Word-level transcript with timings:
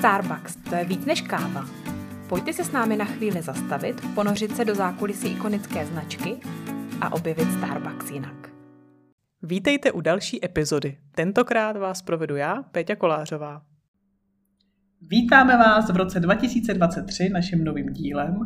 Starbucks, 0.00 0.56
to 0.56 0.74
je 0.74 0.84
víc 0.84 1.04
než 1.04 1.20
káva. 1.20 1.64
Pojďte 2.28 2.52
se 2.52 2.64
s 2.64 2.72
námi 2.72 2.96
na 2.96 3.04
chvíli 3.04 3.42
zastavit, 3.42 4.14
ponořit 4.14 4.56
se 4.56 4.64
do 4.64 4.74
zákulisí 4.74 5.28
ikonické 5.28 5.86
značky 5.86 6.36
a 7.00 7.12
objevit 7.12 7.52
Starbucks 7.52 8.10
jinak. 8.10 8.50
Vítejte 9.42 9.92
u 9.92 10.00
další 10.00 10.44
epizody. 10.44 10.98
Tentokrát 11.14 11.76
vás 11.76 12.02
provedu 12.02 12.36
já, 12.36 12.62
Péťa 12.62 12.96
Kolářová. 12.96 13.62
Vítáme 15.08 15.56
vás 15.56 15.90
v 15.90 15.96
roce 15.96 16.20
2023 16.20 17.28
naším 17.28 17.64
novým 17.64 17.92
dílem 17.92 18.40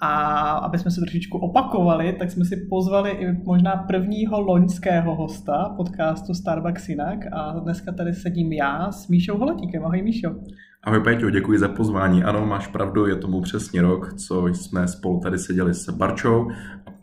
a 0.00 0.08
aby 0.52 0.78
jsme 0.78 0.90
se 0.90 1.00
trošičku 1.00 1.38
opakovali, 1.38 2.12
tak 2.18 2.30
jsme 2.30 2.44
si 2.44 2.56
pozvali 2.56 3.10
i 3.10 3.32
možná 3.32 3.76
prvního 3.76 4.40
loňského 4.40 5.14
hosta 5.14 5.74
podcastu 5.76 6.34
Starbucks 6.34 6.88
Jinak 6.88 7.18
a 7.32 7.52
dneska 7.58 7.92
tady 7.92 8.14
sedím 8.14 8.52
já 8.52 8.92
s 8.92 9.08
Míšou 9.08 9.38
Holotíkem. 9.38 9.84
Ahoj 9.84 10.02
Míšo. 10.02 10.34
Ahoj 10.82 11.00
Péťo, 11.04 11.30
děkuji 11.30 11.58
za 11.58 11.68
pozvání. 11.68 12.24
Ano, 12.24 12.46
máš 12.46 12.66
pravdu, 12.66 13.06
je 13.06 13.16
tomu 13.16 13.40
přesně 13.40 13.82
rok, 13.82 14.14
co 14.14 14.46
jsme 14.46 14.88
spolu 14.88 15.20
tady 15.20 15.38
seděli 15.38 15.74
s 15.74 15.90
Barčou 15.90 16.50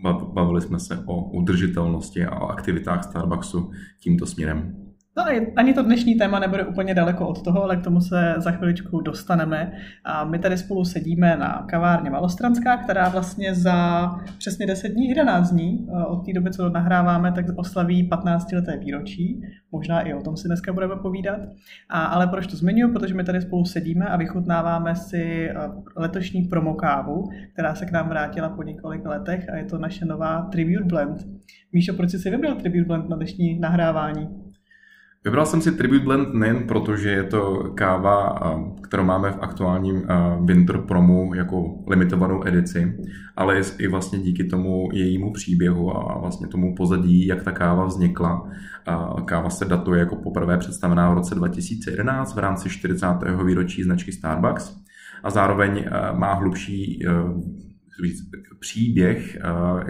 a 0.05 0.13
bavili 0.13 0.61
jsme 0.61 0.79
se 0.79 1.03
o 1.05 1.29
udržitelnosti 1.29 2.25
a 2.25 2.41
o 2.41 2.47
aktivitách 2.47 3.03
Starbucksu 3.03 3.71
tímto 3.99 4.25
směrem. 4.25 4.84
No 5.17 5.23
ani 5.55 5.73
to 5.73 5.83
dnešní 5.83 6.15
téma 6.15 6.39
nebude 6.39 6.65
úplně 6.65 6.93
daleko 6.93 7.27
od 7.27 7.43
toho, 7.43 7.63
ale 7.63 7.77
k 7.77 7.83
tomu 7.83 8.01
se 8.01 8.33
za 8.37 8.51
chviličku 8.51 9.01
dostaneme. 9.01 9.71
A 10.03 10.23
my 10.25 10.39
tady 10.39 10.57
spolu 10.57 10.85
sedíme 10.85 11.37
na 11.37 11.65
kavárně 11.69 12.09
Malostranská, 12.09 12.77
která 12.77 13.09
vlastně 13.09 13.55
za 13.55 14.09
přesně 14.37 14.67
10 14.67 14.87
dní, 14.87 15.09
11 15.09 15.51
dní 15.51 15.87
eh, 15.89 16.05
od 16.05 16.25
té 16.25 16.33
doby, 16.33 16.51
co 16.51 16.69
nahráváme, 16.69 17.31
tak 17.31 17.45
oslaví 17.55 18.03
15 18.03 18.51
leté 18.51 18.77
výročí. 18.77 19.41
Možná 19.71 20.01
i 20.01 20.13
o 20.13 20.21
tom 20.21 20.37
si 20.37 20.47
dneska 20.47 20.73
budeme 20.73 20.95
povídat. 20.95 21.39
A, 21.89 22.05
ale 22.05 22.27
proč 22.27 22.47
to 22.47 22.57
zmiňuji? 22.57 22.93
Protože 22.93 23.13
my 23.13 23.23
tady 23.23 23.41
spolu 23.41 23.65
sedíme 23.65 24.05
a 24.05 24.17
vychutnáváme 24.17 24.95
si 24.95 25.49
eh, 25.49 25.55
letošní 25.97 26.43
promokávu, 26.43 27.23
která 27.53 27.75
se 27.75 27.85
k 27.85 27.91
nám 27.91 28.09
vrátila 28.09 28.49
po 28.49 28.63
několika 28.63 29.09
letech 29.09 29.49
a 29.49 29.55
je 29.55 29.65
to 29.65 29.77
naše 29.77 30.05
nová 30.05 30.41
Tribute 30.41 30.85
Blend. 30.85 31.27
Míšo, 31.73 31.93
proč 31.93 32.11
jsi 32.11 32.19
si 32.19 32.29
vybral 32.29 32.55
Tribute 32.55 32.85
Blend 32.87 33.09
na 33.09 33.15
dnešní 33.15 33.59
nahrávání? 33.59 34.44
Vybral 35.25 35.45
jsem 35.45 35.61
si 35.61 35.71
Tribute 35.71 36.03
Blend 36.03 36.33
nejen 36.33 36.67
proto, 36.67 36.95
že 36.95 37.09
je 37.09 37.23
to 37.23 37.71
káva, 37.75 38.39
kterou 38.81 39.03
máme 39.03 39.31
v 39.31 39.37
aktuálním 39.41 40.07
Winter 40.45 40.77
Promu 40.77 41.33
jako 41.33 41.83
limitovanou 41.87 42.47
edici, 42.47 42.97
ale 43.35 43.61
i 43.79 43.87
vlastně 43.87 44.19
díky 44.19 44.43
tomu 44.43 44.89
jejímu 44.93 45.33
příběhu 45.33 45.97
a 45.97 46.19
vlastně 46.19 46.47
tomu 46.47 46.75
pozadí, 46.75 47.27
jak 47.27 47.43
ta 47.43 47.51
káva 47.51 47.85
vznikla. 47.85 48.49
Káva 49.25 49.49
se 49.49 49.65
datuje 49.65 49.99
jako 49.99 50.15
poprvé 50.15 50.57
představená 50.57 51.11
v 51.11 51.13
roce 51.13 51.35
2011 51.35 52.35
v 52.35 52.39
rámci 52.39 52.69
40. 52.69 53.07
výročí 53.45 53.83
značky 53.83 54.11
Starbucks 54.11 54.75
a 55.23 55.29
zároveň 55.29 55.85
má 56.13 56.33
hlubší 56.33 56.99
příběh 58.59 59.37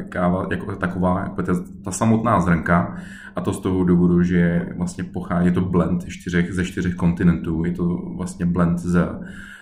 káva 0.09 0.47
jako 0.51 0.75
taková, 0.75 1.19
jako 1.19 1.43
ta, 1.43 1.53
ta 1.83 1.91
samotná 1.91 2.39
zrnka, 2.39 2.97
a 3.35 3.41
to 3.41 3.53
z 3.53 3.59
toho 3.59 3.83
důvodu, 3.83 4.23
že 4.23 4.65
vlastně 4.77 5.03
pochází, 5.03 5.51
to 5.51 5.61
blend 5.61 6.05
čtyřech, 6.07 6.53
ze 6.53 6.65
čtyřech 6.65 6.95
kontinentů. 6.95 7.65
Je 7.65 7.71
to 7.71 7.97
vlastně 8.17 8.45
blend 8.45 8.79
z, 8.79 9.09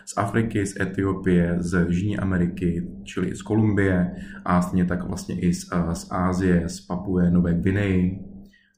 z 0.05 0.17
Afriky, 0.17 0.65
z 0.65 0.79
Etiopie, 0.79 1.57
z 1.59 1.85
Jižní 1.87 2.17
Ameriky, 2.17 2.87
čili 3.03 3.35
z 3.35 3.41
Kolumbie 3.41 4.11
a 4.45 4.61
stejně 4.61 4.85
tak 4.85 5.07
vlastně 5.07 5.39
i 5.39 5.53
z, 5.53 5.69
z 5.93 6.11
Ázie, 6.11 6.69
z 6.69 6.81
Papue, 6.81 7.31
Nové 7.31 7.53
Gvineji, 7.53 8.19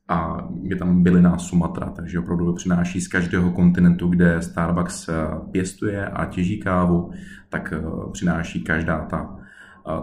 a 0.08 0.48
je 0.64 0.76
tam 0.76 1.04
bylina 1.04 1.38
Sumatra, 1.38 1.90
takže 1.90 2.20
opravdu 2.20 2.54
přináší 2.54 3.02
z 3.02 3.08
každého 3.08 3.52
kontinentu, 3.52 4.08
kde 4.08 4.42
Starbucks 4.42 5.10
pěstuje 5.52 6.08
a 6.08 6.26
těží 6.26 6.60
kávu, 6.60 7.12
tak 7.50 7.74
přináší 8.12 8.64
každá 8.64 9.06
ta, 9.06 9.36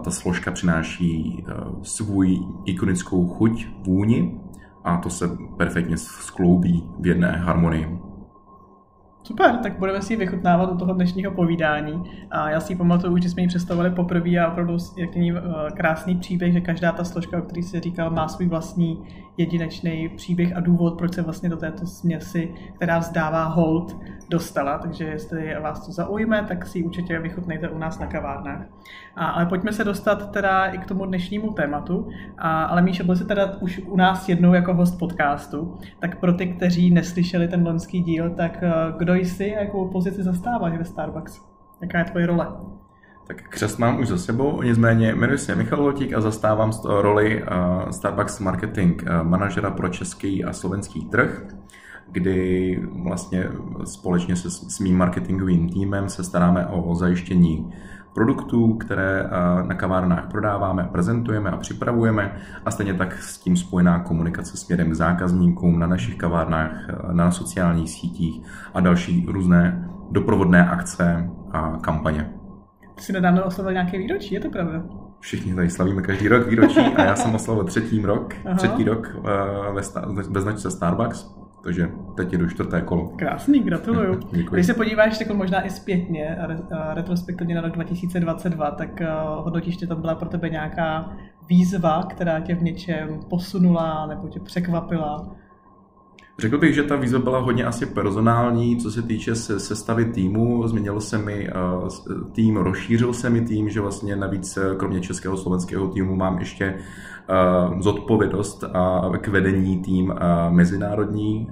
ta 0.03 0.11
složka 0.11 0.51
přináší 0.51 1.43
svůj 1.83 2.39
ikonickou 2.65 3.27
chuť, 3.27 3.67
vůni 3.85 4.39
a 4.83 4.97
to 4.97 5.09
se 5.09 5.29
perfektně 5.57 5.97
skloubí 5.97 6.83
v 6.99 7.07
jedné 7.07 7.31
harmonii. 7.31 7.99
Super, 9.25 9.57
tak 9.57 9.79
budeme 9.79 10.01
si 10.01 10.13
ji 10.13 10.17
vychutnávat 10.17 10.69
do 10.69 10.75
toho 10.75 10.93
dnešního 10.93 11.31
povídání. 11.31 12.03
A 12.31 12.49
já 12.49 12.59
si 12.59 12.75
pamatuju, 12.75 13.17
že 13.17 13.29
jsme 13.29 13.41
ji 13.41 13.47
představili 13.47 13.91
poprvé 13.91 14.37
a 14.37 14.51
opravdu 14.51 14.77
jak 14.97 15.15
je 15.15 15.33
eh, 15.37 15.71
krásný 15.71 16.15
příběh, 16.15 16.53
že 16.53 16.61
každá 16.61 16.91
ta 16.91 17.03
složka, 17.03 17.37
o 17.37 17.41
který 17.41 17.63
si 17.63 17.79
říkal, 17.79 18.09
má 18.09 18.27
svůj 18.27 18.47
vlastní 18.47 19.03
jedinečný 19.37 20.09
příběh 20.09 20.55
a 20.55 20.59
důvod, 20.59 20.97
proč 20.97 21.13
se 21.13 21.21
vlastně 21.21 21.49
do 21.49 21.57
této 21.57 21.85
směsi, 21.85 22.53
která 22.75 22.99
vzdává 22.99 23.43
hold, 23.43 23.97
dostala. 24.29 24.77
Takže 24.77 25.03
jestli 25.03 25.55
vás 25.61 25.85
to 25.85 25.91
zaujme, 25.91 26.45
tak 26.47 26.67
si 26.67 26.79
ji 26.79 26.83
určitě 26.83 27.19
vychutnejte 27.19 27.69
u 27.69 27.77
nás 27.77 27.99
na 27.99 28.07
kavárnách. 28.07 28.65
A, 29.15 29.27
ale 29.27 29.45
pojďme 29.45 29.73
se 29.73 29.83
dostat 29.83 30.31
teda 30.31 30.65
i 30.65 30.77
k 30.77 30.85
tomu 30.85 31.05
dnešnímu 31.05 31.53
tématu. 31.53 32.09
A, 32.37 32.63
ale 32.63 32.81
Míša, 32.81 33.03
byl 33.03 33.15
jsi 33.15 33.25
teda 33.25 33.57
už 33.61 33.81
u 33.87 33.95
nás 33.95 34.29
jednou 34.29 34.53
jako 34.53 34.73
host 34.73 34.99
podcastu, 34.99 35.77
tak 35.99 36.19
pro 36.19 36.33
ty, 36.33 36.47
kteří 36.47 36.91
neslyšeli 36.91 37.47
ten 37.47 37.67
loňský 37.67 38.03
díl, 38.03 38.29
tak 38.29 38.63
eh, 38.63 38.71
kdo 39.13 39.25
jsi 39.25 39.55
a 39.55 39.59
jakou 39.59 39.87
pozici 39.87 40.23
zastáváš 40.23 40.77
ve 40.77 40.85
Starbucks? 40.85 41.41
Jaká 41.81 41.99
je 41.99 42.05
tvoje 42.05 42.27
role? 42.27 42.47
Tak 43.27 43.41
křest 43.49 43.79
mám 43.79 43.99
už 43.99 44.07
za 44.07 44.17
sebou, 44.17 44.61
nicméně 44.61 45.15
jmenuji 45.15 45.37
se 45.37 45.55
Michal 45.55 45.81
Lotík 45.81 46.13
a 46.13 46.21
zastávám 46.21 46.71
roli 46.85 47.43
uh, 47.43 47.89
Starbucks 47.89 48.39
marketing 48.39 49.01
uh, 49.01 49.27
manažera 49.27 49.71
pro 49.71 49.89
český 49.89 50.43
a 50.43 50.53
slovenský 50.53 51.05
trh, 51.05 51.45
kdy 52.11 52.79
vlastně 53.03 53.49
společně 53.83 54.35
se 54.35 54.51
s 54.51 54.79
mým 54.79 54.97
marketingovým 54.97 55.69
týmem 55.69 56.09
se 56.09 56.23
staráme 56.23 56.67
o 56.67 56.95
zajištění 56.95 57.73
produktů, 58.13 58.73
které 58.73 59.29
na 59.67 59.75
kavárnách 59.75 60.27
prodáváme, 60.27 60.89
prezentujeme 60.91 61.49
a 61.49 61.57
připravujeme 61.57 62.35
a 62.65 62.71
stejně 62.71 62.93
tak 62.93 63.13
s 63.17 63.37
tím 63.37 63.55
spojená 63.55 63.99
komunikace 63.99 64.57
směrem 64.57 64.91
k 64.91 64.93
zákazníkům 64.93 65.79
na 65.79 65.87
našich 65.87 66.15
kavárnách, 66.15 66.71
na 67.11 67.31
sociálních 67.31 67.89
sítích 67.89 68.41
a 68.73 68.79
další 68.79 69.25
různé 69.29 69.89
doprovodné 70.11 70.69
akce 70.69 71.29
a 71.51 71.77
kampaně. 71.81 72.33
Ty 72.95 73.03
jsi 73.03 73.13
nedávno 73.13 73.45
oslavil 73.45 73.73
nějaké 73.73 73.97
výročí, 73.97 74.33
je 74.33 74.39
to 74.39 74.49
pravda? 74.49 74.83
Všichni 75.19 75.55
tady 75.55 75.69
slavíme 75.69 76.01
každý 76.01 76.27
rok 76.27 76.47
výročí 76.47 76.79
a 76.79 77.03
já 77.03 77.15
jsem 77.15 77.35
oslavil 77.35 77.63
třetí 77.63 78.01
rok, 78.01 78.33
Aha. 78.45 78.55
třetí 78.55 78.83
rok 78.83 79.15
ve, 79.73 79.81
ve 80.29 80.41
značce 80.41 80.71
Starbucks. 80.71 81.42
Takže 81.63 81.91
teď 82.15 82.33
jdu 82.33 82.49
čtvrté 82.49 82.81
kolo. 82.81 83.13
Krásný, 83.15 83.59
gratuluju. 83.59 84.19
Když 84.51 84.65
se 84.65 84.73
podíváš 84.73 85.19
jako 85.19 85.33
možná 85.33 85.65
i 85.65 85.69
zpětně 85.69 86.37
retrospektivně 86.93 87.55
na 87.55 87.61
rok 87.61 87.71
2022, 87.71 88.71
tak 88.71 88.89
uh, 89.01 89.43
hodnotíš, 89.43 89.79
že 89.79 89.87
to 89.87 89.95
byla 89.95 90.15
pro 90.15 90.29
tebe 90.29 90.49
nějaká 90.49 91.13
výzva, 91.49 92.03
která 92.09 92.39
tě 92.39 92.55
v 92.55 92.63
něčem 92.63 93.19
posunula 93.29 94.05
nebo 94.07 94.27
tě 94.27 94.39
překvapila? 94.39 95.35
Řekl 96.39 96.57
bych, 96.57 96.75
že 96.75 96.83
ta 96.83 96.95
výzva 96.95 97.19
byla 97.19 97.39
hodně 97.39 97.65
asi 97.65 97.85
personální, 97.85 98.77
co 98.77 98.91
se 98.91 99.01
týče 99.01 99.35
se, 99.35 99.59
sestavy 99.59 100.05
týmu. 100.05 100.67
Změnil 100.67 101.01
se 101.01 101.17
mi 101.17 101.49
uh, 101.49 101.87
tým, 102.31 102.57
rozšířil 102.57 103.13
se 103.13 103.29
mi 103.29 103.41
tým, 103.41 103.69
že 103.69 103.81
vlastně 103.81 104.15
navíc 104.15 104.57
eh, 104.57 104.75
kromě 104.77 105.01
českého 105.01 105.37
slovenského 105.37 105.87
týmu 105.87 106.15
mám 106.15 106.39
ještě 106.39 106.77
uh, 107.29 107.81
zodpovědnost 107.81 108.63
a 108.73 109.11
k 109.21 109.27
vedení 109.27 109.77
tým 109.77 110.09
uh, 110.09 110.15
mezinárodní, 110.49 111.47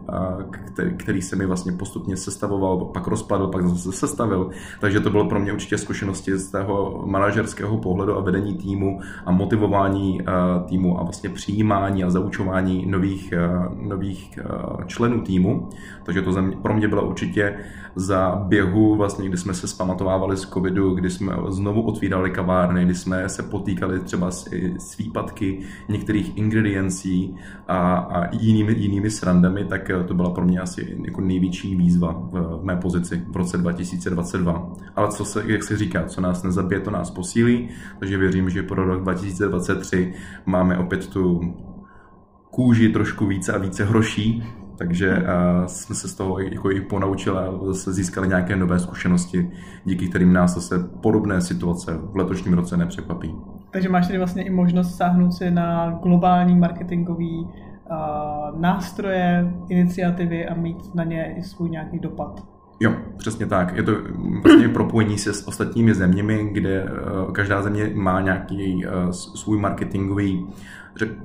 který, 0.98 1.22
se 1.22 1.36
mi 1.36 1.46
vlastně 1.46 1.72
postupně 1.72 2.18
sestavoval, 2.18 2.78
pak 2.78 3.08
rozpadl, 3.08 3.48
pak 3.48 3.68
zase 3.68 3.92
sestavil. 3.92 4.50
Takže 4.80 5.00
to 5.00 5.10
bylo 5.10 5.30
pro 5.30 5.40
mě 5.40 5.54
určitě 5.54 5.78
zkušenosti 5.78 6.38
z 6.38 6.52
toho 6.52 7.04
manažerského 7.06 7.78
pohledu 7.78 8.18
a 8.18 8.22
vedení 8.22 8.54
týmu 8.54 9.00
a 9.26 9.32
motivování 9.32 10.22
týmu 10.66 11.00
a 11.00 11.04
vlastně 11.04 11.30
přijímání 11.30 12.04
a 12.04 12.10
zaučování 12.10 12.86
nových, 12.86 13.34
nových 13.82 14.40
členů 14.88 15.22
týmu. 15.22 15.70
Takže 16.04 16.22
to 16.22 16.32
pro 16.62 16.74
mě 16.74 16.88
bylo 16.88 17.08
určitě 17.08 17.58
za 17.96 18.44
běhu, 18.48 18.96
vlastně, 18.96 19.30
kdy 19.30 19.38
jsme 19.38 19.54
se 19.54 19.68
spamatovávali 19.68 20.38
z 20.38 20.50
covidu, 20.50 20.94
kdy 20.94 21.10
jsme 21.10 21.34
znovu 21.50 21.82
otvírali 21.82 22.32
kavárny, 22.32 22.86
kdy 22.86 22.96
jsme 22.96 23.30
se 23.30 23.44
potýkali 23.44 24.00
třeba 24.00 24.32
s, 24.32 24.48
s 24.78 24.98
výpadky 24.98 25.61
některých 25.90 26.38
ingrediencí 26.38 27.36
a, 27.68 27.98
a 27.98 28.36
jinými, 28.36 28.74
jinými 28.78 29.10
srandami, 29.10 29.66
tak 29.66 29.92
to 30.08 30.14
byla 30.14 30.30
pro 30.30 30.46
mě 30.46 30.60
asi 30.60 30.98
jako 31.06 31.22
největší 31.22 31.76
výzva 31.76 32.12
v, 32.32 32.60
v 32.62 32.64
mé 32.64 32.76
pozici 32.76 33.24
v 33.32 33.36
roce 33.36 33.58
2022. 33.58 34.74
Ale 34.96 35.08
co 35.12 35.26
se, 35.26 35.44
jak 35.48 35.64
se 35.64 35.78
říká, 35.78 36.04
co 36.04 36.22
nás 36.22 36.44
nezabije, 36.44 36.82
to 36.82 36.92
nás 36.92 37.12
posílí, 37.12 37.70
takže 38.00 38.18
věřím, 38.18 38.50
že 38.50 38.64
pro 38.64 38.86
rok 38.86 39.02
2023 39.02 40.14
máme 40.46 40.78
opět 40.78 41.08
tu 41.08 41.54
kůži 42.52 42.90
trošku 42.90 43.26
více 43.26 43.54
a 43.54 43.58
více 43.58 43.84
hroší, 43.84 44.44
takže 44.78 45.18
uh, 45.18 45.66
jsme 45.66 45.96
se 45.96 46.08
z 46.08 46.14
toho 46.14 46.40
jako 46.40 46.72
i 46.72 46.82
ponaučili 46.82 47.38
a 47.38 47.52
zase 47.66 47.94
získali 47.94 48.28
nějaké 48.28 48.56
nové 48.56 48.80
zkušenosti, 48.80 49.52
díky 49.86 50.08
kterým 50.08 50.34
nás 50.34 50.56
zase 50.56 50.90
podobné 51.02 51.42
situace 51.42 52.00
v 52.04 52.16
letošním 52.16 52.54
roce 52.54 52.78
nepřekvapí. 52.78 53.36
Takže 53.72 53.90
máš 53.90 54.08
tedy 54.08 54.18
vlastně 54.18 54.44
i 54.44 54.50
možnost 54.50 54.96
sáhnout 54.96 55.32
si 55.32 55.52
na 55.52 55.92
globální 55.92 56.56
marketingový 56.56 57.40
uh, 57.40 58.60
nástroje, 58.60 59.54
iniciativy 59.70 60.48
a 60.48 60.54
mít 60.54 60.96
na 60.96 61.04
ně 61.04 61.36
i 61.38 61.44
svůj 61.44 61.70
nějaký 61.70 62.00
dopad. 62.00 62.44
Jo, 62.82 62.96
přesně 63.18 63.46
tak. 63.46 63.76
Je 63.76 63.84
to 63.84 63.92
vlastně 64.44 64.70
propojení 64.70 65.18
se 65.18 65.34
s 65.34 65.48
ostatními 65.48 65.94
zeměmi, 65.94 66.50
kde 66.52 66.86
každá 67.32 67.62
země 67.62 67.92
má 67.94 68.22
nějaký 68.22 68.86
svůj 69.12 69.60
marketingový 69.60 70.48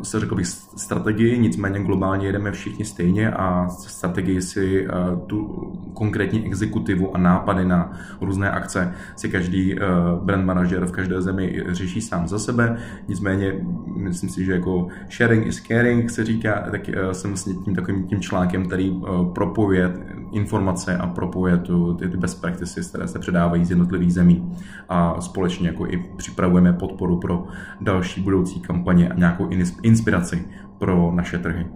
se 0.03 0.21
řekl 0.21 0.35
bych 0.35 0.47
strategii, 0.77 1.39
nicméně 1.39 1.81
globálně 1.81 2.27
jedeme 2.27 2.53
všichni 2.53 2.85
stejně 2.85 3.31
a 3.31 3.69
strategii 3.69 4.43
si 4.43 4.89
uh, 4.89 5.21
tu 5.27 5.47
konkrétní 5.95 6.47
exekutivu 6.47 7.17
a 7.17 7.19
nápady 7.19 7.65
na 7.65 7.93
různé 8.21 8.51
akce 8.51 8.95
si 9.17 9.29
každý 9.29 9.77
brand 10.25 10.45
manažer 10.45 10.87
v 10.87 10.93
každé 10.93 11.23
zemi 11.23 11.63
řeší 11.69 12.01
sám 12.01 12.29
za 12.29 12.39
sebe. 12.39 12.77
Nicméně 13.09 13.55
myslím 13.97 14.31
si, 14.31 14.45
že 14.45 14.53
jako 14.53 14.89
sharing 15.11 15.47
is 15.47 15.63
caring 15.63 16.11
se 16.11 16.25
říká, 16.25 16.69
tak 16.71 16.81
jsem 17.13 17.31
vlastně 17.31 17.55
tím 17.55 17.75
takovým 17.75 18.07
tím 18.07 18.21
článkem, 18.21 18.67
který 18.67 19.01
propojuje 19.35 19.93
informace 20.33 20.97
a 20.97 21.07
propojuje 21.07 21.59
tu, 21.59 21.95
ty, 21.95 22.09
ty 22.09 22.17
best 22.17 22.41
practices, 22.41 22.89
které 22.89 23.09
se 23.09 23.19
předávají 23.19 23.65
z 23.65 23.71
jednotlivých 23.71 24.15
zemí 24.15 24.57
a 24.89 25.21
společně 25.21 25.69
jako 25.69 25.87
i 25.87 26.05
připravujeme 26.17 26.73
podporu 26.73 27.17
pro 27.17 27.45
další 27.81 28.21
budoucí 28.21 28.61
kampaně 28.61 29.09
a 29.09 29.15
nějakou 29.15 29.49
inspiraci 29.83 30.45
pro 30.79 31.13
naše 31.15 31.39
trhy. 31.39 31.67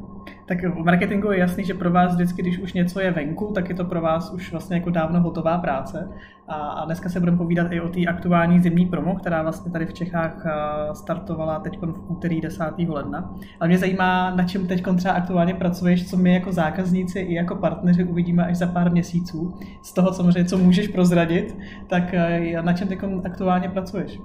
Tak 0.50 0.64
v 0.64 0.84
marketingu 0.84 1.32
je 1.32 1.38
jasný, 1.38 1.64
že 1.64 1.74
pro 1.74 1.90
vás 1.90 2.14
vždycky, 2.14 2.42
když 2.42 2.58
už 2.58 2.72
něco 2.72 3.00
je 3.00 3.10
venku, 3.10 3.52
tak 3.54 3.68
je 3.68 3.74
to 3.74 3.84
pro 3.84 4.00
vás 4.00 4.30
už 4.30 4.50
vlastně 4.50 4.76
jako 4.76 4.90
dávno 4.90 5.20
hotová 5.20 5.58
práce. 5.58 6.08
A, 6.48 6.84
dneska 6.84 7.08
se 7.08 7.20
budeme 7.20 7.38
povídat 7.38 7.72
i 7.72 7.80
o 7.80 7.88
té 7.88 8.06
aktuální 8.06 8.60
zimní 8.60 8.86
promo, 8.86 9.14
která 9.14 9.42
vlastně 9.42 9.72
tady 9.72 9.86
v 9.86 9.92
Čechách 9.92 10.46
startovala 10.92 11.58
teď 11.58 11.78
v 11.82 12.10
úterý 12.10 12.40
10. 12.40 12.64
ledna. 12.88 13.34
Ale 13.60 13.68
mě 13.68 13.78
zajímá, 13.78 14.30
na 14.30 14.44
čem 14.44 14.66
teď 14.66 14.84
třeba 14.96 15.14
aktuálně 15.14 15.54
pracuješ, 15.54 16.10
co 16.10 16.16
my 16.16 16.34
jako 16.34 16.52
zákazníci 16.52 17.18
i 17.18 17.34
jako 17.34 17.56
partneři 17.56 18.04
uvidíme 18.04 18.46
až 18.46 18.56
za 18.56 18.66
pár 18.66 18.92
měsíců. 18.92 19.54
Z 19.82 19.92
toho 19.92 20.12
samozřejmě, 20.12 20.44
co 20.44 20.58
můžeš 20.58 20.88
prozradit, 20.88 21.56
tak 21.86 22.14
na 22.60 22.72
čem 22.72 22.88
teď 22.88 22.98
aktuálně 23.24 23.68
pracuješ? 23.68 24.20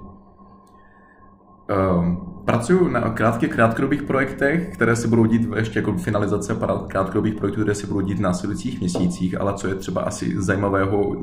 Um 1.90 2.35
Pracuji 2.46 2.88
na 2.88 3.00
krátkých 3.00 3.50
krátkodobých 3.50 4.02
projektech, 4.02 4.70
které 4.74 4.96
se 4.96 5.08
budou 5.08 5.24
dít 5.24 5.48
ještě 5.56 5.78
jako 5.78 5.92
finalizace 5.92 6.56
krátkodobých 6.86 7.34
projektů, 7.34 7.60
které 7.60 7.74
se 7.74 7.86
budou 7.86 8.00
dít 8.00 8.18
v 8.18 8.20
následujících 8.20 8.80
měsících, 8.80 9.40
ale 9.40 9.54
co 9.54 9.68
je 9.68 9.74
třeba 9.74 10.02
asi 10.02 10.42
zajímavého, 10.42 11.16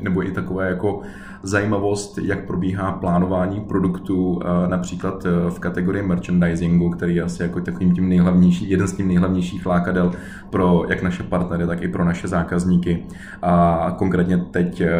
nebo 0.00 0.26
i 0.26 0.32
takové 0.32 0.68
jako 0.68 1.02
zajímavost, 1.42 2.18
jak 2.18 2.46
probíhá 2.46 2.92
plánování 2.92 3.60
produktů, 3.60 4.40
eh, 4.42 4.68
například 4.68 5.26
eh, 5.26 5.50
v 5.50 5.58
kategorii 5.58 6.02
merchandisingu, 6.02 6.90
který 6.90 7.14
je 7.14 7.22
asi 7.22 7.42
jako 7.42 7.60
takovým 7.60 7.94
tím 7.94 8.08
nejhlavnější, 8.08 8.70
jeden 8.70 8.88
z 8.88 8.92
těch 8.92 9.06
nejhlavnějších 9.06 9.66
lákadel 9.66 10.12
pro 10.50 10.84
jak 10.88 11.02
naše 11.02 11.22
partnery, 11.22 11.66
tak 11.66 11.82
i 11.82 11.88
pro 11.88 12.04
naše 12.04 12.28
zákazníky. 12.28 13.04
A 13.42 13.94
konkrétně 13.98 14.38
teď 14.38 14.80
eh, 14.80 14.90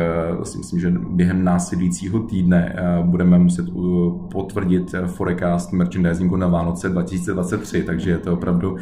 si 0.42 0.58
myslím, 0.58 0.80
že 0.80 0.90
během 1.10 1.44
následujícího 1.44 2.18
týdne 2.18 2.76
budeme 3.02 3.38
muset 3.38 3.66
potvrdit 4.32 4.94
forecast 5.06 5.72
merchandisingu 5.72 6.36
na 6.36 6.46
Vánoce 6.46 6.88
2023, 6.88 7.82
takže 7.82 8.10
je 8.10 8.18
to 8.18 8.32
opravdu 8.32 8.76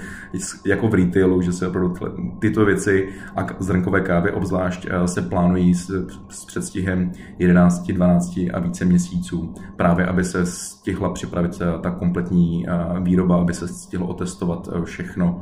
jako 0.66 0.88
v 0.88 0.94
retailu, 0.94 1.42
že 1.42 1.52
se 1.52 1.68
opravdu 1.68 1.94
tyto 2.38 2.64
věci 2.64 3.08
a 3.36 3.46
zrnkové 3.58 4.00
kávy 4.00 4.30
obzvlášť 4.30 4.88
se 5.06 5.22
plánují 5.22 5.74
s, 5.74 6.06
s 6.28 6.44
předstihem 6.44 7.12
11, 7.48 7.86
12 7.92 8.38
a 8.52 8.58
více 8.58 8.84
měsíců, 8.84 9.54
právě 9.76 10.06
aby 10.06 10.24
se 10.24 10.46
stihla 10.46 11.12
připravit 11.12 11.58
eh, 11.60 11.78
ta 11.80 11.90
kompletní 11.90 12.66
eh, 12.68 13.00
výroba, 13.00 13.36
aby 13.36 13.54
se 13.54 13.68
stihlo 13.68 14.06
otestovat 14.06 14.68
všechno 14.84 15.40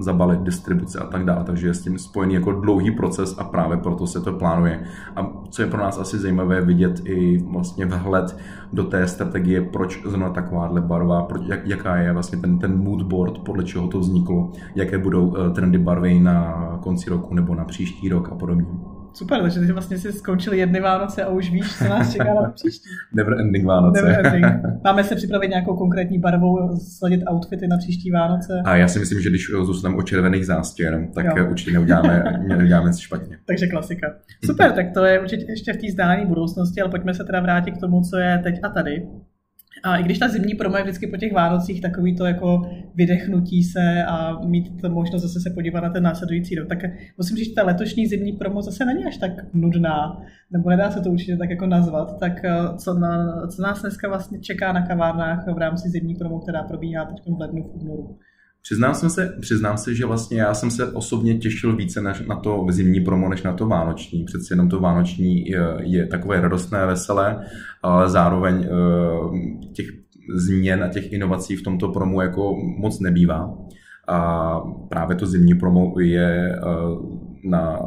zabalit 0.00 0.40
distribuce 0.40 0.98
a 0.98 1.06
tak 1.06 1.24
dále. 1.24 1.44
Takže 1.44 1.66
je 1.66 1.74
s 1.74 1.82
tím 1.82 1.98
spojený 1.98 2.34
jako 2.34 2.52
dlouhý 2.52 2.90
proces 2.90 3.38
a 3.38 3.44
právě 3.44 3.76
proto 3.76 4.06
se 4.06 4.20
to 4.20 4.32
plánuje. 4.32 4.84
A 5.16 5.30
co 5.50 5.62
je 5.62 5.68
pro 5.68 5.80
nás 5.80 5.98
asi 5.98 6.18
zajímavé 6.18 6.60
vidět 6.60 7.02
i 7.04 7.38
vlastně 7.38 7.86
vhled 7.86 8.36
do 8.72 8.84
té 8.84 9.08
strategie, 9.08 9.62
proč 9.62 10.02
zrovna 10.06 10.30
takováhle 10.30 10.80
barva, 10.80 11.22
proč, 11.22 11.42
jak, 11.46 11.66
jaká 11.66 11.96
je 11.96 12.12
vlastně 12.12 12.38
ten, 12.38 12.58
ten 12.58 12.78
mood 12.82 13.02
board, 13.02 13.38
podle 13.38 13.64
čeho 13.64 13.88
to 13.88 13.98
vzniklo, 13.98 14.52
jaké 14.74 14.98
budou 14.98 15.36
eh, 15.36 15.50
trendy 15.50 15.78
barvy 15.78 16.20
na 16.20 16.78
konci 16.82 17.10
roku 17.10 17.34
nebo 17.34 17.54
na 17.54 17.64
příští 17.64 18.08
rok 18.08 18.28
a 18.32 18.34
podobně. 18.34 18.66
Super, 19.12 19.42
takže 19.42 19.60
ty 19.60 19.72
vlastně 19.72 19.98
si 19.98 20.12
skončili 20.12 20.58
jedny 20.58 20.80
Vánoce 20.80 21.24
a 21.24 21.28
už 21.28 21.50
víš, 21.50 21.78
co 21.78 21.84
nás 21.84 22.12
čeká 22.12 22.34
na 22.34 22.50
příští. 22.50 22.88
Never 23.14 23.40
ending 23.40 23.66
Vánoce. 23.66 24.02
Never 24.02 24.26
ending. 24.26 24.46
Máme 24.84 25.04
se 25.04 25.16
připravit 25.16 25.48
nějakou 25.48 25.76
konkrétní 25.76 26.18
barvou, 26.18 26.78
sladit 26.78 27.20
outfity 27.30 27.68
na 27.68 27.76
příští 27.76 28.10
Vánoce. 28.10 28.62
A 28.64 28.76
já 28.76 28.88
si 28.88 28.98
myslím, 28.98 29.20
že 29.20 29.28
když 29.28 29.46
zůstaneme 29.64 29.98
o 29.98 30.02
červených 30.02 30.46
zástěr, 30.46 31.08
tak 31.14 31.26
jo. 31.36 31.46
určitě 31.50 31.72
neuděláme, 31.72 32.24
neuděláme 32.48 32.88
nic 32.88 32.98
špatně. 32.98 33.38
Takže 33.46 33.66
klasika. 33.66 34.06
Super, 34.44 34.72
tak 34.72 34.86
to 34.94 35.04
je 35.04 35.20
určitě 35.20 35.44
ještě 35.48 35.72
v 35.72 35.76
té 35.76 35.92
zdání 35.92 36.26
budoucnosti, 36.26 36.80
ale 36.80 36.90
pojďme 36.90 37.14
se 37.14 37.24
teda 37.24 37.40
vrátit 37.40 37.70
k 37.70 37.80
tomu, 37.80 38.02
co 38.02 38.16
je 38.16 38.40
teď 38.44 38.54
a 38.62 38.68
tady. 38.68 39.06
A 39.84 39.96
i 39.96 40.02
když 40.02 40.18
ta 40.18 40.28
zimní 40.28 40.54
promo 40.54 40.76
je 40.76 40.82
vždycky 40.82 41.06
po 41.06 41.16
těch 41.16 41.32
Vánocích 41.32 41.80
takový 41.80 42.16
to 42.16 42.24
jako 42.24 42.70
vydechnutí 42.94 43.62
se 43.62 44.04
a 44.08 44.40
mít 44.44 44.80
to 44.80 44.90
možnost 44.90 45.22
zase 45.22 45.40
se 45.40 45.50
podívat 45.50 45.80
na 45.80 45.90
ten 45.90 46.02
následující 46.02 46.54
rok, 46.54 46.68
tak 46.68 46.78
musím 47.18 47.36
říct, 47.36 47.48
že 47.48 47.54
ta 47.54 47.62
letošní 47.62 48.06
zimní 48.06 48.32
promo 48.32 48.62
zase 48.62 48.84
není 48.84 49.04
až 49.04 49.16
tak 49.16 49.30
nudná, 49.54 50.22
nebo 50.52 50.70
nedá 50.70 50.90
se 50.90 51.00
to 51.00 51.10
určitě 51.10 51.36
tak 51.36 51.50
jako 51.50 51.66
nazvat. 51.66 52.18
Tak 52.20 52.44
eh, 52.44 52.50
co, 52.76 52.94
na, 52.94 53.46
co 53.46 53.62
nás 53.62 53.80
dneska 53.80 54.08
vlastně 54.08 54.40
čeká 54.40 54.72
na 54.72 54.86
kavárnách 54.86 55.46
v 55.54 55.58
rámci 55.58 55.88
zimní 55.88 56.14
promo, 56.14 56.38
která 56.38 56.62
probíhá 56.62 57.04
teď 57.04 57.16
v 57.26 57.40
lednu 57.40 57.62
v 57.62 57.82
únoru? 57.82 58.18
Přiznám, 58.62 58.94
jsem 58.94 59.10
se, 59.10 59.36
přiznám 59.40 59.76
se, 59.76 59.94
že 59.94 60.06
vlastně 60.06 60.40
já 60.40 60.54
jsem 60.54 60.70
se 60.70 60.92
osobně 60.92 61.38
těšil 61.38 61.76
více 61.76 62.00
než 62.00 62.22
na 62.26 62.36
to 62.36 62.66
zimní 62.70 63.00
promo, 63.00 63.28
než 63.28 63.42
na 63.42 63.52
to 63.52 63.66
vánoční. 63.66 64.24
Přeci 64.24 64.52
jenom 64.52 64.68
to 64.68 64.80
vánoční 64.80 65.46
je, 65.46 65.60
je 65.78 66.06
takové 66.06 66.40
radostné, 66.40 66.86
veselé, 66.86 67.44
ale 67.82 68.10
zároveň 68.10 68.64
eh, 68.64 69.72
těch 69.72 69.86
změn 70.36 70.84
a 70.84 70.88
těch 70.88 71.12
inovací 71.12 71.56
v 71.56 71.62
tomto 71.62 71.88
promu 71.88 72.20
jako 72.20 72.56
moc 72.78 73.00
nebývá. 73.00 73.54
A 74.08 74.60
právě 74.88 75.16
to 75.16 75.26
zimní 75.26 75.54
promo 75.54 75.94
je 76.00 76.52
eh, 76.52 76.60
na 77.44 77.78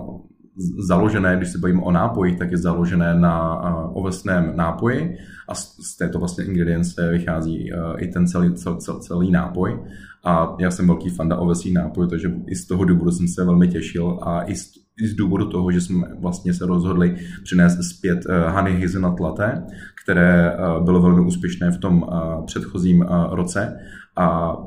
založené, 0.88 1.38
když 1.38 1.50
se 1.50 1.57
bavíme 1.57 1.81
o 1.81 1.91
nápoji, 1.91 2.35
tak 2.35 2.51
je 2.51 2.57
založené 2.57 3.19
na 3.19 3.62
eh, 3.63 3.89
ovesném 3.94 4.53
nápoji 4.56 5.15
a 5.50 5.56
z 5.56 5.97
této 5.97 6.19
vlastně 6.19 6.45
ingredience 6.45 7.12
vychází 7.12 7.71
i 7.97 8.07
ten 8.07 8.27
celý, 8.27 8.53
cel, 8.53 8.75
cel, 8.75 9.00
celý 9.00 9.31
nápoj. 9.31 9.79
A 10.23 10.56
já 10.59 10.71
jsem 10.71 10.88
velký 10.88 11.09
fanda 11.09 11.38
ovesí 11.38 11.73
nápojů, 11.73 12.07
takže 12.07 12.31
i 12.47 12.56
z 12.56 12.68
toho 12.68 12.85
důvodu 12.85 13.11
jsem 13.11 13.28
se 13.28 13.45
velmi 13.45 13.68
těšil 13.68 14.19
a 14.21 14.44
i 14.44 14.56
z, 14.56 14.71
i 15.01 15.07
z 15.07 15.16
důvodu 15.16 15.49
toho, 15.49 15.71
že 15.71 15.81
jsme 15.81 16.07
vlastně 16.19 16.54
se 16.54 16.66
rozhodli 16.66 17.18
přinést 17.44 17.83
zpět 17.83 18.19
uh, 18.25 18.56
Honey 18.56 18.81
Hazelnut 18.81 19.19
Latte, 19.19 19.63
které 20.04 20.57
uh, 20.57 20.85
bylo 20.85 21.01
velmi 21.01 21.21
úspěšné 21.21 21.71
v 21.71 21.78
tom 21.78 22.04
uh, 22.04 22.45
předchozím 22.45 23.06
roce. 23.31 23.78
A 24.18 24.57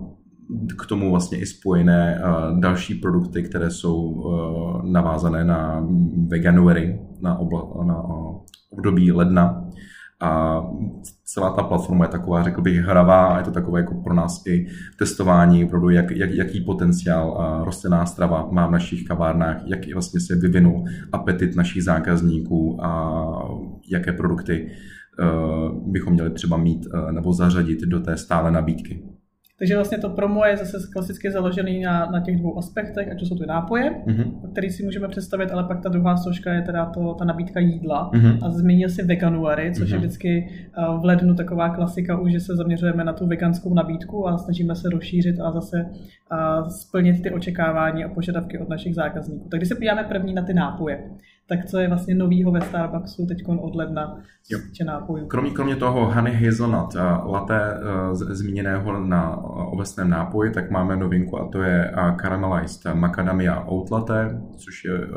k 0.79 0.87
tomu 0.87 1.11
vlastně 1.11 1.39
i 1.39 1.47
spojené 1.47 2.23
další 2.61 2.95
produkty, 2.95 3.43
které 3.43 3.71
jsou 3.71 4.25
navázané 4.85 5.45
na 5.45 5.87
Veganuary, 6.29 7.01
na, 7.21 7.39
obla, 7.39 7.85
na 7.85 8.03
období 8.71 9.13
ledna 9.13 9.65
a 10.21 10.63
celá 11.25 11.51
ta 11.51 11.63
platforma 11.63 12.05
je 12.05 12.11
taková, 12.11 12.43
řekl 12.43 12.63
bych, 12.63 12.77
hravá, 12.77 13.39
je 13.39 13.45
to 13.45 13.51
takové 13.51 13.81
jako 13.81 13.95
pro 13.95 14.15
nás 14.15 14.47
i 14.47 14.67
testování, 14.99 15.65
opravdu, 15.65 15.91
jak, 15.91 16.11
jak, 16.11 16.31
jaký 16.31 16.61
potenciál 16.61 17.61
rostlinná 17.65 18.07
strava 18.07 18.49
má 18.51 18.67
v 18.67 18.71
našich 18.71 19.05
kavárnách, 19.05 19.57
jak 19.67 19.95
vlastně 19.95 20.21
se 20.21 20.37
vyvinul 20.37 20.85
apetit 21.13 21.57
našich 21.57 21.85
zákazníků 21.85 22.85
a 22.85 23.23
jaké 23.91 24.13
produkty 24.13 24.71
uh, 25.21 25.93
bychom 25.93 26.13
měli 26.13 26.31
třeba 26.31 26.57
mít 26.57 26.87
uh, 26.87 27.13
nebo 27.13 27.33
zařadit 27.33 27.81
do 27.81 28.01
té 28.01 28.17
stále 28.17 28.51
nabídky. 28.51 29.14
Takže 29.59 29.75
vlastně 29.75 29.99
to 29.99 30.09
promo 30.11 30.45
je 30.45 30.57
zase 30.57 30.79
klasicky 30.93 31.31
založený 31.31 31.81
na, 31.81 32.07
na 32.11 32.21
těch 32.21 32.37
dvou 32.37 32.59
aspektech, 32.59 33.09
ať 33.13 33.19
to 33.19 33.27
jsou 33.27 33.39
ty 33.39 33.47
nápoje, 33.47 33.91
mm-hmm. 33.91 34.51
který 34.53 34.71
si 34.71 34.85
můžeme 34.85 35.09
představit, 35.09 35.51
ale 35.51 35.65
pak 35.65 35.83
ta 35.83 35.89
druhá 35.89 36.17
složka 36.17 36.53
je 36.53 36.63
teda 36.63 36.87
to, 36.87 37.15
ta 37.15 37.25
nabídka 37.25 37.61
jídla. 37.61 38.11
Mm-hmm. 38.11 38.39
A 38.43 38.51
zmínil 38.51 38.89
si 38.89 39.03
veganuary, 39.03 39.73
což 39.75 39.89
mm-hmm. 39.89 39.93
je 39.93 39.99
mhm. 39.99 40.07
vždycky 40.07 40.49
uh, 40.79 41.01
v 41.01 41.05
lednu 41.05 41.35
taková 41.35 41.69
klasika 41.69 42.21
už, 42.21 42.33
že 42.33 42.41
se 42.41 42.57
zaměřujeme 42.57 43.05
na 43.05 43.13
tu 43.13 43.27
veganskou 43.27 43.75
nabídku 43.75 44.29
a 44.29 44.39
snažíme 44.39 44.75
se 44.75 44.91
rozšířit 44.91 45.41
a 45.41 45.51
zase 45.51 45.87
uh, 45.87 46.69
splnit 46.69 47.23
ty 47.23 47.31
očekávání 47.31 48.05
a 48.05 48.09
požadavky 48.09 48.59
od 48.59 48.69
našich 48.69 48.95
zákazníků. 48.95 49.49
Tak 49.49 49.61
když 49.61 49.69
se 49.69 49.75
podíváme 49.75 50.05
první 50.05 50.35
na 50.35 50.43
ty 50.43 50.55
nápoje, 50.55 51.11
tak 51.49 51.65
co 51.67 51.79
je 51.79 51.89
vlastně 51.89 52.15
novýho 52.15 52.51
ve 52.51 52.61
Starbucksu 52.61 53.27
teď 53.27 53.39
od 53.61 53.75
ledna 53.75 54.17
z 54.45 54.85
nápojů. 54.85 55.27
Kromě, 55.27 55.51
kromě 55.51 55.77
toho 55.77 56.13
Honey 56.13 56.45
Hazelnut 56.45 56.95
uh, 56.95 57.33
latte 57.33 57.81
uh, 58.11 58.15
zmíněného 58.15 59.01
na 59.01 59.37
ovesném 59.45 60.11
nápoji, 60.11 60.51
tak 60.51 60.71
máme 60.71 60.97
novinku 60.97 61.41
a 61.41 61.49
to 61.49 61.63
je 61.63 61.91
uh, 61.91 62.17
Caramelized 62.17 62.95
Macadamia 62.95 63.61
Oat 63.61 63.91
Latte, 63.91 64.41
což 64.57 64.85
je 64.85 65.09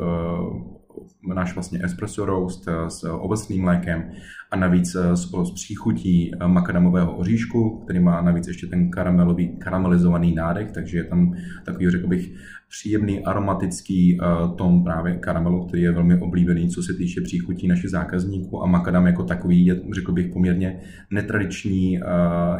náš 1.34 1.54
vlastně 1.54 1.80
espresso 1.84 2.24
roast 2.24 2.68
s 2.88 3.04
ovocným 3.04 3.62
mlékem 3.62 4.10
a 4.50 4.56
navíc 4.56 4.96
s, 5.14 5.30
s 5.44 5.50
příchutí 5.54 6.30
makadamového 6.46 7.16
oříšku, 7.16 7.80
který 7.84 8.00
má 8.00 8.22
navíc 8.22 8.48
ještě 8.48 8.66
ten 8.66 8.90
karamelový, 8.90 9.56
karamelizovaný 9.58 10.34
nádech, 10.34 10.70
takže 10.72 10.98
je 10.98 11.04
tam 11.04 11.34
takový, 11.64 11.90
řekl 11.90 12.06
bych, 12.06 12.32
příjemný 12.68 13.24
aromatický 13.24 14.18
tom 14.56 14.84
právě 14.84 15.14
karamelu, 15.14 15.66
který 15.66 15.82
je 15.82 15.92
velmi 15.92 16.20
oblíbený, 16.20 16.68
co 16.68 16.82
se 16.82 16.94
týče 16.94 17.20
příchutí 17.20 17.68
našich 17.68 17.90
zákazníků 17.90 18.62
a 18.62 18.66
makadam 18.66 19.06
jako 19.06 19.22
takový 19.22 19.66
je, 19.66 19.80
řekl 19.94 20.12
bych, 20.12 20.32
poměrně 20.32 20.80
netradiční 21.10 22.00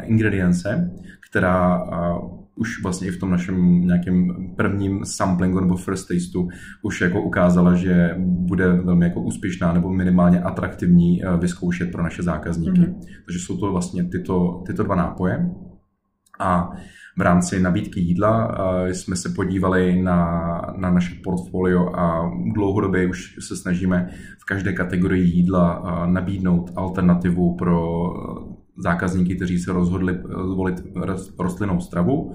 ingredience, 0.03 0.91
která 1.29 1.83
už 2.59 2.83
vlastně 2.83 3.07
i 3.07 3.11
v 3.11 3.19
tom 3.19 3.31
našem 3.31 3.81
nějakém 3.87 4.27
prvním 4.55 5.05
samplingu 5.05 5.59
nebo 5.59 5.77
first 5.77 6.07
tasteu 6.07 6.47
už 6.81 7.01
jako 7.01 7.21
ukázala, 7.21 7.73
že 7.73 8.15
bude 8.19 8.73
velmi 8.73 9.05
jako 9.05 9.21
úspěšná 9.21 9.73
nebo 9.73 9.89
minimálně 9.89 10.41
atraktivní 10.41 11.21
vyzkoušet 11.39 11.91
pro 11.91 12.03
naše 12.03 12.23
zákazníky. 12.23 12.81
Mm-hmm. 12.81 12.99
Takže 13.25 13.39
jsou 13.39 13.57
to 13.57 13.71
vlastně 13.71 14.03
tyto, 14.03 14.63
tyto 14.65 14.83
dva 14.83 14.95
nápoje. 14.95 15.49
A 16.39 16.69
v 17.17 17.21
rámci 17.21 17.59
nabídky 17.59 17.99
jídla 17.99 18.57
jsme 18.91 19.15
se 19.15 19.29
podívali 19.29 20.01
na, 20.01 20.61
na 20.77 20.91
naše 20.91 21.15
portfolio 21.23 21.95
a 21.95 22.31
dlouhodobě 22.53 23.09
už 23.09 23.35
se 23.39 23.57
snažíme 23.57 24.09
v 24.41 24.45
každé 24.45 24.73
kategorii 24.73 25.23
jídla 25.23 25.83
nabídnout 26.05 26.71
alternativu 26.75 27.55
pro 27.55 28.03
zákazníky, 28.79 29.35
kteří 29.35 29.59
se 29.59 29.73
rozhodli 29.73 30.19
zvolit 30.53 30.83
rostlinnou 31.39 31.79
stravu 31.79 32.33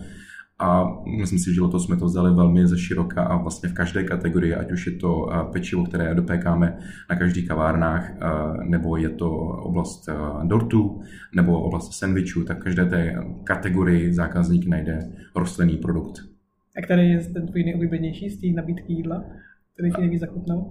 a 0.59 0.95
myslím 1.19 1.39
si, 1.39 1.55
že 1.55 1.63
letos 1.63 1.85
jsme 1.85 1.97
to 1.97 2.05
vzali 2.05 2.35
velmi 2.35 2.67
ze 2.67 2.79
široka 2.79 3.25
a 3.25 3.37
vlastně 3.37 3.69
v 3.69 3.75
každé 3.75 4.05
kategorii, 4.05 4.55
ať 4.55 4.73
už 4.73 4.87
je 4.87 4.93
to 4.93 5.33
eh, 5.33 5.53
pečivo, 5.53 5.85
které 5.85 6.15
dopékáme 6.15 6.79
na 7.11 7.17
každých 7.17 7.49
kavárnách, 7.49 8.11
eh, 8.11 8.65
nebo 8.65 8.97
je 8.97 9.09
to 9.09 9.31
oblast 9.39 10.09
eh, 10.09 10.15
dortů, 10.47 11.01
nebo 11.35 11.63
oblast 11.63 11.95
sandvičů, 11.95 12.45
tak 12.45 12.61
v 12.61 12.63
každé 12.63 12.85
té 12.85 13.17
kategorii 13.45 14.13
zákazník 14.15 14.67
najde 14.67 15.11
rostlinný 15.37 15.77
produkt. 15.77 16.21
A 16.79 16.83
který 16.83 17.11
je 17.11 17.19
ten 17.19 17.47
tvůj 17.47 17.65
nejoblíbenější 17.65 18.31
z 18.31 18.41
té 18.41 18.47
nabídky 18.47 18.93
jídla, 18.93 19.25
který 19.75 19.93
ti 19.93 20.01
nejvíc 20.01 20.21
zachutnal? 20.21 20.71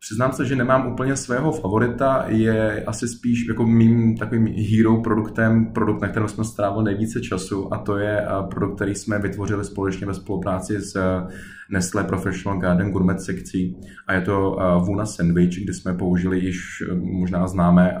Přiznám 0.00 0.32
se, 0.32 0.44
že 0.44 0.56
nemám 0.56 0.92
úplně 0.92 1.16
svého 1.16 1.52
favorita, 1.52 2.24
je 2.28 2.84
asi 2.84 3.08
spíš 3.08 3.48
jako 3.48 3.66
mým 3.66 4.16
takovým 4.16 4.46
hero 4.46 5.02
produktem, 5.02 5.72
produkt, 5.72 6.00
na 6.02 6.08
kterém 6.08 6.28
jsme 6.28 6.44
strávili 6.44 6.84
nejvíce 6.84 7.20
času 7.20 7.74
a 7.74 7.78
to 7.78 7.96
je 7.96 8.20
eh, 8.20 8.26
produkt, 8.50 8.74
který 8.76 8.94
jsme 8.94 9.18
vytvořili 9.18 9.64
společně 9.64 10.06
ve 10.06 10.14
spolupráci 10.14 10.80
s 10.80 10.96
eh, 10.96 11.26
Nestlé 11.70 12.04
Professional 12.04 12.60
Garden 12.60 12.90
Gourmet 12.90 13.20
sekcí. 13.20 13.76
A 14.06 14.12
je 14.12 14.20
to 14.20 14.58
eh, 14.60 14.84
Vuna 14.84 15.06
Sandwich, 15.06 15.64
kde 15.64 15.74
jsme 15.74 15.94
použili 15.94 16.40
již 16.40 16.82
možná 17.00 17.46
známé 17.48 17.98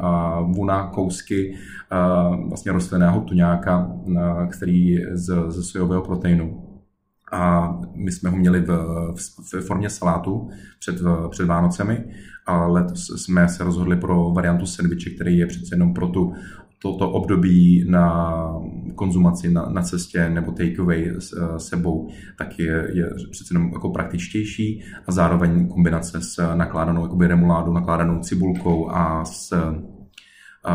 Vuna 0.54 0.90
kousky 0.94 1.54
vlastně 2.48 2.72
rostlinného 2.72 3.20
tuňáka, 3.20 3.90
který 4.50 4.98
z, 5.12 5.34
ze 5.48 5.62
sojového 5.62 6.02
proteinu 6.02 6.65
a 7.32 7.72
my 7.94 8.12
jsme 8.12 8.30
ho 8.30 8.36
měli 8.36 8.60
v, 8.60 8.66
v, 9.16 9.52
v 9.52 9.66
formě 9.66 9.90
salátu 9.90 10.48
před, 10.78 10.96
před 11.30 11.46
Vánocemi 11.46 12.04
a 12.46 12.66
letos 12.66 13.24
jsme 13.24 13.48
se 13.48 13.64
rozhodli 13.64 13.96
pro 13.96 14.30
variantu 14.30 14.66
sandviče, 14.66 15.10
který 15.10 15.38
je 15.38 15.46
přece 15.46 15.74
jenom 15.74 15.94
pro 15.94 16.08
tu 16.08 16.32
toto 16.82 17.10
období 17.10 17.84
na 17.88 18.36
konzumaci 18.94 19.50
na, 19.50 19.68
na 19.68 19.82
cestě 19.82 20.30
nebo 20.30 20.52
takeaway 20.52 21.14
s 21.18 21.56
sebou, 21.58 22.08
tak 22.38 22.58
je, 22.58 22.88
je 22.92 23.10
přece 23.30 23.54
jenom 23.54 23.72
jako 23.72 23.90
praktičtější 23.90 24.82
a 25.06 25.12
zároveň 25.12 25.68
kombinace 25.68 26.20
s 26.20 26.54
nakládanou 26.54 27.02
jakoby 27.02 27.26
remuládou, 27.26 27.72
nakládanou 27.72 28.20
cibulkou 28.20 28.90
a 28.90 29.24
s 29.24 29.52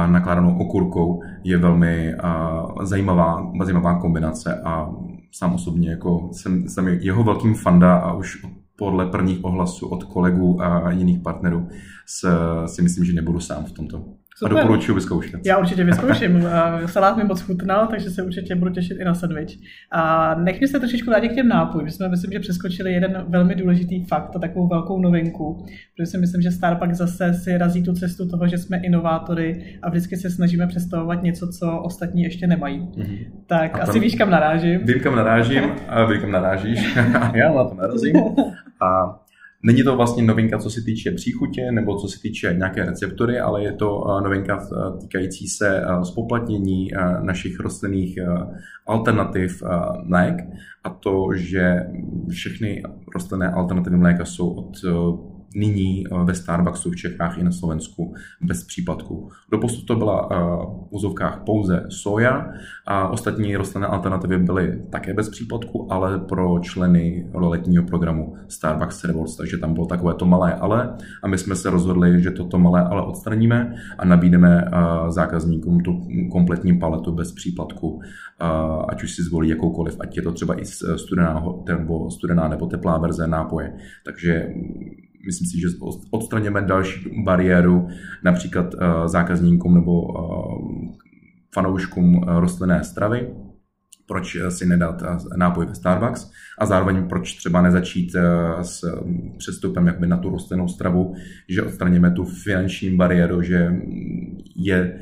nakládanou 0.07 0.57
okurkou 0.57 1.21
je 1.43 1.57
velmi 1.57 2.15
zajímavá, 2.83 3.51
zajímavá 3.63 3.99
kombinace 3.99 4.61
a 4.65 4.89
sám 5.31 5.53
osobně 5.53 5.89
jako 5.89 6.29
jsem, 6.33 6.69
jsem 6.69 6.87
jeho 6.87 7.23
velkým 7.23 7.55
fanda 7.55 7.97
a 7.97 8.13
už 8.13 8.45
podle 8.75 9.05
prvních 9.05 9.45
ohlasů 9.45 9.87
od 9.87 10.03
kolegů 10.03 10.61
a 10.61 10.91
jiných 10.91 11.19
partnerů 11.19 11.69
si 12.65 12.81
myslím, 12.81 13.05
že 13.05 13.13
nebudu 13.13 13.39
sám 13.39 13.65
v 13.65 13.71
tomto. 13.71 14.05
Super. 14.41 14.57
A 14.57 14.61
doporučuji 14.61 14.93
vyzkoušet. 14.93 15.45
Já 15.45 15.57
určitě 15.57 15.83
vyzkouším. 15.83 16.47
Salát 16.85 17.17
mi 17.17 17.23
moc 17.23 17.41
chutnal, 17.41 17.87
takže 17.87 18.09
se 18.09 18.23
určitě 18.23 18.55
budu 18.55 18.71
těšit 18.71 18.97
i 18.99 19.03
na 19.03 19.13
sandwich. 19.13 19.57
A 19.91 20.35
nechme 20.35 20.67
se 20.67 20.79
trošičku 20.79 21.09
vrátit 21.09 21.29
k 21.29 21.35
těm 21.35 21.47
nápojům. 21.47 21.85
My 21.85 21.91
jsme, 21.91 22.09
myslím, 22.09 22.31
že 22.31 22.39
přeskočili 22.39 22.93
jeden 22.93 23.25
velmi 23.27 23.55
důležitý 23.55 24.05
fakt 24.05 24.35
a 24.35 24.39
takovou 24.39 24.67
velkou 24.67 24.99
novinku, 24.99 25.65
protože 25.95 26.05
si 26.05 26.17
myslím, 26.17 26.41
že 26.41 26.51
Starbucks 26.51 26.97
zase 26.97 27.33
si 27.33 27.57
razí 27.57 27.83
tu 27.83 27.93
cestu 27.93 28.29
toho, 28.29 28.47
že 28.47 28.57
jsme 28.57 28.77
inovátory 28.77 29.77
a 29.81 29.89
vždycky 29.89 30.17
se 30.17 30.29
snažíme 30.29 30.67
představovat 30.67 31.23
něco, 31.23 31.47
co 31.47 31.77
ostatní 31.77 32.23
ještě 32.23 32.47
nemají. 32.47 32.79
Mm-hmm. 32.79 33.25
Tak 33.47 33.75
a 33.75 33.81
asi 33.81 33.99
víš, 33.99 34.15
kam 34.15 34.29
narážím. 34.29 34.81
Vím, 34.83 34.99
kam 34.99 35.15
narážím 35.15 35.63
a 35.87 36.05
vím, 36.05 36.21
kam 36.21 36.31
narážíš. 36.31 36.95
Já 37.33 37.53
na 37.53 37.63
to 37.63 37.75
narazím. 37.75 38.15
A 38.81 39.20
Není 39.63 39.83
to 39.83 39.95
vlastně 39.95 40.23
novinka, 40.23 40.57
co 40.57 40.69
se 40.69 40.81
týče 40.81 41.11
příchutě 41.11 41.71
nebo 41.71 41.97
co 41.97 42.07
se 42.07 42.21
týče 42.21 42.53
nějaké 42.57 42.85
receptory, 42.85 43.39
ale 43.39 43.63
je 43.63 43.71
to 43.73 44.17
eh, 44.17 44.21
novinka 44.23 44.59
eh, 44.63 45.01
týkající 45.01 45.47
se 45.47 45.83
spoplatnění 46.03 46.93
eh, 46.93 46.97
našich 47.21 47.59
rostlinných 47.59 48.19
alternativ 48.87 49.63
mlék. 50.03 50.35
A 50.83 50.89
to, 50.89 51.27
že 51.33 51.79
všechny 52.29 52.83
rostlinné 53.13 53.51
alternativy 53.51 53.97
mléka 53.97 54.25
jsou 54.25 54.49
od 54.49 54.71
nyní 55.55 56.03
eh, 56.07 56.23
ve 56.23 56.35
Starbucksu 56.35 56.91
v 56.91 56.95
Čechách 56.95 57.37
i 57.37 57.43
na 57.43 57.51
Slovensku 57.51 58.13
bez 58.41 58.63
případku. 58.63 59.29
Doposud 59.51 59.85
to 59.85 59.95
byla 59.95 60.29
eh, 60.31 60.35
v 60.35 60.87
úzovkách 60.89 61.41
pouze 61.45 61.85
soja 61.89 62.47
a 62.87 63.07
ostatní 63.07 63.55
rostlinné 63.55 63.87
alternativy 63.87 64.37
byly 64.37 64.81
také 64.89 65.13
bez 65.13 65.29
případku, 65.29 65.93
ale 65.93 66.19
pro 66.19 66.59
členy 66.59 67.27
letního 67.33 67.83
programu 67.83 68.35
Starbucks 68.47 69.03
Rewards, 69.03 69.35
takže 69.35 69.57
tam 69.57 69.73
bylo 69.73 69.85
takové 69.85 70.13
to 70.13 70.25
malé 70.25 70.53
ale 70.53 70.97
a 71.23 71.27
my 71.27 71.37
jsme 71.37 71.55
se 71.55 71.69
rozhodli, 71.69 72.23
že 72.23 72.31
toto 72.31 72.59
malé 72.59 72.83
ale 72.83 73.01
odstraníme 73.01 73.75
a 73.97 74.05
nabídneme 74.05 74.65
eh, 74.65 75.11
zákazníkům 75.11 75.79
tu 75.79 76.07
kompletní 76.31 76.79
paletu 76.79 77.11
bez 77.11 77.31
příplatku, 77.31 78.01
ať 78.87 79.03
už 79.03 79.11
si 79.15 79.23
zvolí 79.23 79.49
jakoukoliv, 79.49 79.97
ať 79.99 80.17
je 80.17 80.23
to 80.23 80.31
třeba 80.31 80.61
i 80.61 80.65
studená 80.95 81.43
nebo, 81.67 82.11
studená 82.11 82.47
nebo 82.47 82.65
teplá 82.65 82.97
verze 82.97 83.27
nápoje. 83.27 83.73
Takže 84.05 84.53
myslím 85.25 85.47
si, 85.47 85.59
že 85.59 85.67
odstraněme 86.11 86.61
další 86.61 87.23
bariéru 87.23 87.87
například 88.23 88.73
eh, 88.73 89.07
zákazníkům 89.07 89.75
nebo 89.75 89.91
eh, 89.91 90.23
fanouškům 91.53 92.23
eh, 92.23 92.39
rostlinné 92.39 92.83
stravy, 92.83 93.27
proč 94.07 94.37
si 94.49 94.65
nedat 94.65 95.03
nápoj 95.37 95.65
ve 95.65 95.75
Starbucks? 95.75 96.31
A 96.59 96.65
zároveň 96.65 97.07
proč 97.07 97.33
třeba 97.33 97.61
nezačít 97.61 98.15
s 98.61 98.83
přestupem 99.37 99.87
jakby 99.87 100.07
na 100.07 100.17
tu 100.17 100.29
rostlinnou 100.29 100.67
stravu, 100.67 101.13
že 101.49 101.63
odstraníme 101.63 102.11
tu 102.11 102.25
finanční 102.25 102.95
bariéru, 102.95 103.41
že 103.41 103.71
je 104.55 104.99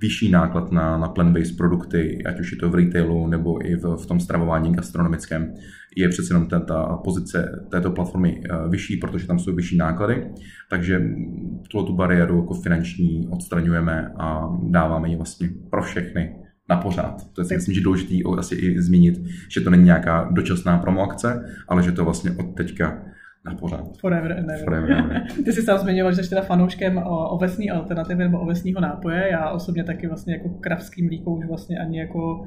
vyšší 0.00 0.30
náklad 0.30 0.72
na, 0.72 0.98
na 0.98 1.08
plant-based 1.08 1.56
produkty, 1.56 2.24
ať 2.24 2.40
už 2.40 2.52
je 2.52 2.58
to 2.58 2.70
v 2.70 2.74
retailu 2.74 3.26
nebo 3.26 3.66
i 3.66 3.76
v, 3.76 3.96
v 3.96 4.06
tom 4.06 4.20
stravování 4.20 4.72
gastronomickém, 4.72 5.54
je 5.96 6.08
přece 6.08 6.34
jenom 6.34 6.48
ta, 6.48 6.60
ta 6.60 6.96
pozice 7.04 7.66
této 7.70 7.90
platformy 7.90 8.40
eh, 8.44 8.68
vyšší, 8.68 8.96
protože 8.96 9.26
tam 9.26 9.38
jsou 9.38 9.54
vyšší 9.54 9.76
náklady. 9.76 10.26
Takže 10.70 11.02
tuto 11.70 11.84
tu 11.84 11.96
bariéru 11.96 12.36
jako 12.36 12.54
finanční 12.54 13.28
odstraňujeme 13.30 14.12
a 14.18 14.48
dáváme 14.62 15.08
ji 15.08 15.16
vlastně 15.16 15.50
pro 15.70 15.82
všechny 15.82 16.36
na 16.68 16.76
pořád. 16.76 17.32
To 17.32 17.40
je 17.40 17.44
si 17.44 17.54
myslím, 17.54 17.74
že 17.74 17.80
důležitý 17.80 18.22
asi 18.38 18.54
i 18.54 18.82
zmínit, 18.82 19.20
že 19.48 19.60
to 19.60 19.70
není 19.70 19.84
nějaká 19.84 20.28
dočasná 20.32 20.78
promoakce, 20.78 21.44
ale 21.68 21.82
že 21.82 21.92
to 21.92 22.04
vlastně 22.04 22.30
od 22.30 22.54
teďka 22.56 23.02
na 23.44 23.54
pořád. 23.54 23.96
Forever 24.00 24.32
and 24.32 24.50
ever. 24.50 24.64
Forever 24.64 24.92
and 24.92 25.10
ever. 25.10 25.26
Ty 25.44 25.52
jsi 25.52 25.62
sám 25.62 25.78
zmiňoval, 25.78 26.12
že 26.12 26.22
jsi 26.22 26.28
teda 26.30 26.42
fanouškem 26.42 27.02
ovesní 27.06 27.70
alternativy 27.70 28.24
nebo 28.24 28.40
ovesního 28.40 28.80
nápoje. 28.80 29.28
Já 29.30 29.50
osobně 29.50 29.84
taky 29.84 30.06
vlastně 30.06 30.34
jako 30.34 30.48
kravský 30.48 31.02
mlíko 31.02 31.30
už 31.30 31.46
vlastně 31.46 31.78
ani 31.78 31.98
jako 31.98 32.44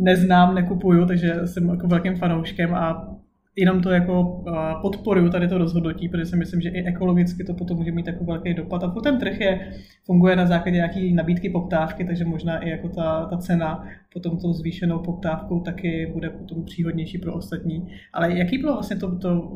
neznám, 0.00 0.54
nekupuju, 0.54 1.06
takže 1.06 1.34
jsem 1.44 1.68
jako 1.68 1.88
velkým 1.88 2.16
fanouškem 2.16 2.74
a 2.74 3.13
jenom 3.56 3.82
to 3.82 3.90
jako 3.90 4.44
podporuju 4.82 5.30
tady 5.30 5.48
to 5.48 5.58
rozhodnutí, 5.58 6.08
protože 6.08 6.26
si 6.26 6.36
myslím, 6.36 6.60
že 6.60 6.68
i 6.68 6.86
ekologicky 6.86 7.44
to 7.44 7.54
potom 7.54 7.76
může 7.76 7.92
mít 7.92 8.06
jako 8.06 8.24
velký 8.24 8.54
dopad. 8.54 8.84
A 8.84 8.94
ten 9.02 9.18
trh 9.18 9.40
je, 9.40 9.72
funguje 10.04 10.36
na 10.36 10.46
základě 10.46 10.76
nějaké 10.76 11.10
nabídky 11.12 11.50
poptávky, 11.50 12.04
takže 12.04 12.24
možná 12.24 12.58
i 12.58 12.70
jako 12.70 12.88
ta, 12.88 13.26
ta 13.26 13.36
cena 13.36 13.84
potom 14.12 14.38
tou 14.38 14.52
zvýšenou 14.52 14.98
poptávkou 14.98 15.60
taky 15.60 16.10
bude 16.12 16.30
potom 16.30 16.64
příhodnější 16.64 17.18
pro 17.18 17.34
ostatní. 17.34 17.88
Ale 18.12 18.38
jaký 18.38 18.58
bylo 18.58 18.72
vlastně 18.72 18.96
to, 18.96 19.18
to 19.18 19.52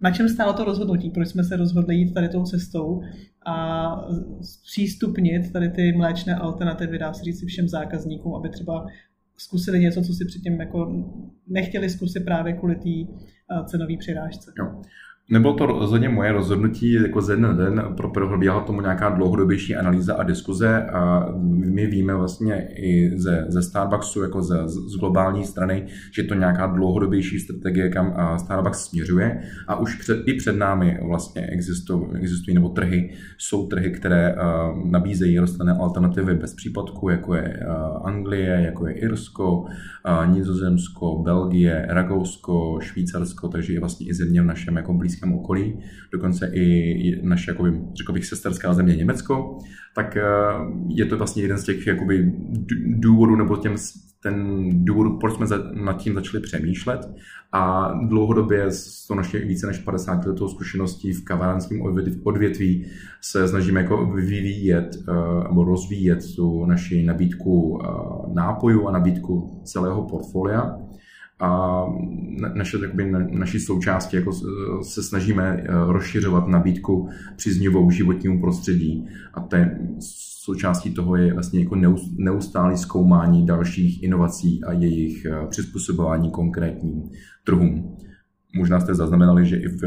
na 0.00 0.10
čem 0.10 0.28
stálo 0.28 0.52
to 0.52 0.64
rozhodnutí, 0.64 1.10
proč 1.10 1.28
jsme 1.28 1.44
se 1.44 1.56
rozhodli 1.56 1.94
jít 1.94 2.14
tady 2.14 2.28
tou 2.28 2.44
cestou 2.44 3.00
a 3.46 3.86
přístupnit 4.64 5.52
tady 5.52 5.68
ty 5.68 5.92
mléčné 5.92 6.34
alternativy, 6.34 6.98
dá 6.98 7.12
se 7.12 7.24
říct 7.24 7.44
všem 7.46 7.68
zákazníkům, 7.68 8.34
aby 8.34 8.48
třeba 8.48 8.86
zkusili 9.38 9.78
něco, 9.80 10.02
co 10.02 10.12
si 10.12 10.24
předtím 10.24 10.60
jako 10.60 11.04
nechtěli 11.46 11.90
zkusit 11.90 12.20
právě 12.20 12.52
kvůli 12.52 12.74
té 12.74 13.12
cenové 13.64 13.96
přirážce. 13.98 14.52
Jo. 14.58 14.82
Nebylo 15.30 15.54
to 15.54 15.66
rozhodně 15.66 16.08
moje 16.08 16.32
rozhodnutí 16.32 16.92
jako 16.92 17.20
ze 17.20 17.36
dne 17.36 17.54
den, 17.54 17.82
probíhala 18.14 18.60
tomu 18.60 18.80
nějaká 18.80 19.10
dlouhodobější 19.10 19.76
analýza 19.76 20.14
a 20.14 20.22
diskuze 20.22 20.82
a 20.82 21.28
my 21.52 21.86
víme 21.86 22.14
vlastně 22.14 22.68
i 22.76 23.10
ze, 23.16 23.44
ze 23.48 23.62
Starbucksu, 23.62 24.22
jako 24.22 24.42
ze, 24.42 24.68
z 24.68 24.96
globální 25.00 25.44
strany, 25.44 25.86
že 26.12 26.22
to 26.22 26.34
nějaká 26.34 26.66
dlouhodobější 26.66 27.40
strategie, 27.40 27.88
kam 27.88 28.14
Starbucks 28.38 28.84
směřuje. 28.84 29.40
A 29.68 29.76
už 29.76 29.94
před, 29.94 30.28
i 30.28 30.34
před 30.34 30.56
námi 30.56 30.98
vlastně 31.08 31.46
existují, 31.46 32.06
existují 32.14 32.54
nebo 32.54 32.68
trhy, 32.68 33.10
jsou 33.38 33.66
trhy, 33.66 33.90
které 33.90 34.36
nabízejí 34.84 35.38
rostlinné 35.38 35.72
alternativy 35.72 36.34
bez 36.34 36.54
případku, 36.54 37.08
jako 37.08 37.34
je 37.34 37.60
Anglie, 38.04 38.60
jako 38.64 38.86
je 38.86 38.94
Irsko, 38.94 39.64
Nizozemsko, 40.26 41.22
Belgie, 41.22 41.86
Rakousko, 41.88 42.78
Švýcarsko, 42.80 43.48
takže 43.48 43.72
je 43.72 43.80
vlastně 43.80 44.06
i 44.06 44.14
země 44.14 44.42
v 44.42 44.46
našem 44.46 44.76
jako 44.76 44.92
blízkém 44.92 45.17
blízkém 45.18 45.32
okolí, 45.34 45.78
dokonce 46.12 46.50
i 46.54 47.20
naše, 47.22 47.50
jakoby, 47.50 47.80
řekl 47.94 48.12
bych, 48.12 48.26
sesterská 48.26 48.74
země 48.74 48.96
Německo, 48.96 49.58
tak 49.94 50.16
eh, 50.16 50.22
je 50.88 51.04
to 51.04 51.16
vlastně 51.16 51.42
jeden 51.42 51.58
z 51.58 51.64
těch 51.64 51.86
jakoby, 51.86 52.32
důvodů, 52.86 53.36
nebo 53.36 53.56
těm, 53.56 53.74
ten 54.22 54.68
důvod, 54.84 55.20
proč 55.20 55.34
jsme 55.34 55.46
nad 55.74 55.92
tím 55.92 56.14
začali 56.14 56.42
přemýšlet. 56.42 57.00
A 57.52 57.92
dlouhodobě 58.08 58.64
s 58.70 59.06
to 59.06 59.14
naše 59.14 59.38
více 59.38 59.66
než 59.66 59.78
50 59.78 60.26
letou 60.26 60.48
zkušeností 60.48 61.12
v 61.12 61.24
kavárnském 61.24 61.80
odvětví 62.24 62.86
se 63.20 63.48
snažíme 63.48 63.80
jako 63.80 64.06
vyvíjet 64.06 64.96
eh, 64.96 65.48
nebo 65.48 65.64
rozvíjet 65.64 66.18
tu 66.36 66.66
naši 66.66 67.02
nabídku 67.02 67.78
eh, 67.82 67.88
nápojů 68.34 68.88
a 68.88 68.92
nabídku 68.92 69.62
celého 69.64 70.02
portfolia 70.02 70.87
a 71.40 71.84
naše, 72.54 72.78
jakoby, 72.82 73.12
naší 73.30 73.60
součástí 73.60 74.16
jako 74.16 74.32
se 74.82 75.02
snažíme 75.02 75.56
eh, 75.60 75.66
rozšiřovat 75.86 76.48
nabídku 76.48 77.08
příznivou 77.36 77.90
životnímu 77.90 78.40
prostředí 78.40 79.08
a 79.34 79.40
té 79.40 79.78
součástí 80.44 80.94
toho 80.94 81.16
je 81.16 81.34
vlastně 81.34 81.60
jako 81.60 81.76
neustálé 82.18 82.76
zkoumání 82.76 83.46
dalších 83.46 84.02
inovací 84.02 84.64
a 84.64 84.72
jejich 84.72 85.24
eh, 85.24 85.46
přizpůsobování 85.50 86.30
konkrétním 86.30 87.02
trhům. 87.44 87.96
Možná 88.56 88.80
jste 88.80 88.94
zaznamenali, 88.94 89.46
že 89.46 89.56
i 89.56 89.68
v, 89.68 89.82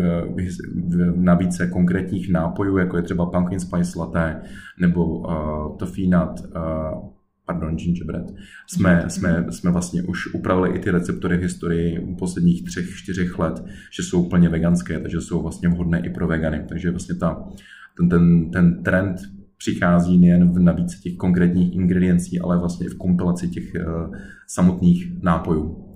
v 0.88 1.13
nabídce 1.15 1.67
konkrétních 1.67 2.31
nápojů, 2.31 2.77
jako 2.77 2.98
je 2.98 3.03
třeba 3.03 3.25
pumpkin 3.25 3.60
spice 3.60 4.00
latte 4.00 4.41
nebo 4.79 5.05
uh, 5.05 5.77
toffee 5.77 6.10
nut, 6.10 6.39
uh, 6.55 7.10
pardon, 7.46 7.76
gingerbread, 7.76 8.34
jsme, 8.68 9.06
jsme, 9.08 9.46
jsme 9.50 9.72
vlastně 9.72 10.04
už 10.04 10.34
upravili 10.34 10.70
i 10.76 10.80
ty 10.80 10.92
receptory 10.92 11.38
v 11.38 11.42
historii 11.42 12.16
posledních 12.20 12.64
třech, 12.64 12.90
čtyřech 12.96 13.40
let, 13.40 13.66
že 13.98 14.04
jsou 14.04 14.24
úplně 14.26 14.50
veganské, 14.50 15.00
takže 15.00 15.22
jsou 15.22 15.42
vlastně 15.42 15.70
vhodné 15.70 16.06
i 16.06 16.10
pro 16.10 16.28
vegany. 16.28 16.66
Takže 16.70 16.92
vlastně 16.92 17.16
ta, 17.16 17.50
ten, 17.98 18.10
ten, 18.10 18.52
ten 18.52 18.84
trend 18.84 19.18
přichází 19.58 20.18
nejen 20.18 20.52
v 20.52 20.60
nabídce 20.60 20.98
těch 21.04 21.16
konkrétních 21.16 21.76
ingrediencí, 21.76 22.40
ale 22.40 22.60
vlastně 22.60 22.86
i 22.86 22.90
v 22.90 22.98
kompilaci 22.98 23.50
těch 23.50 23.64
uh, 23.76 24.16
samotných 24.48 25.24
nápojů. 25.24 25.88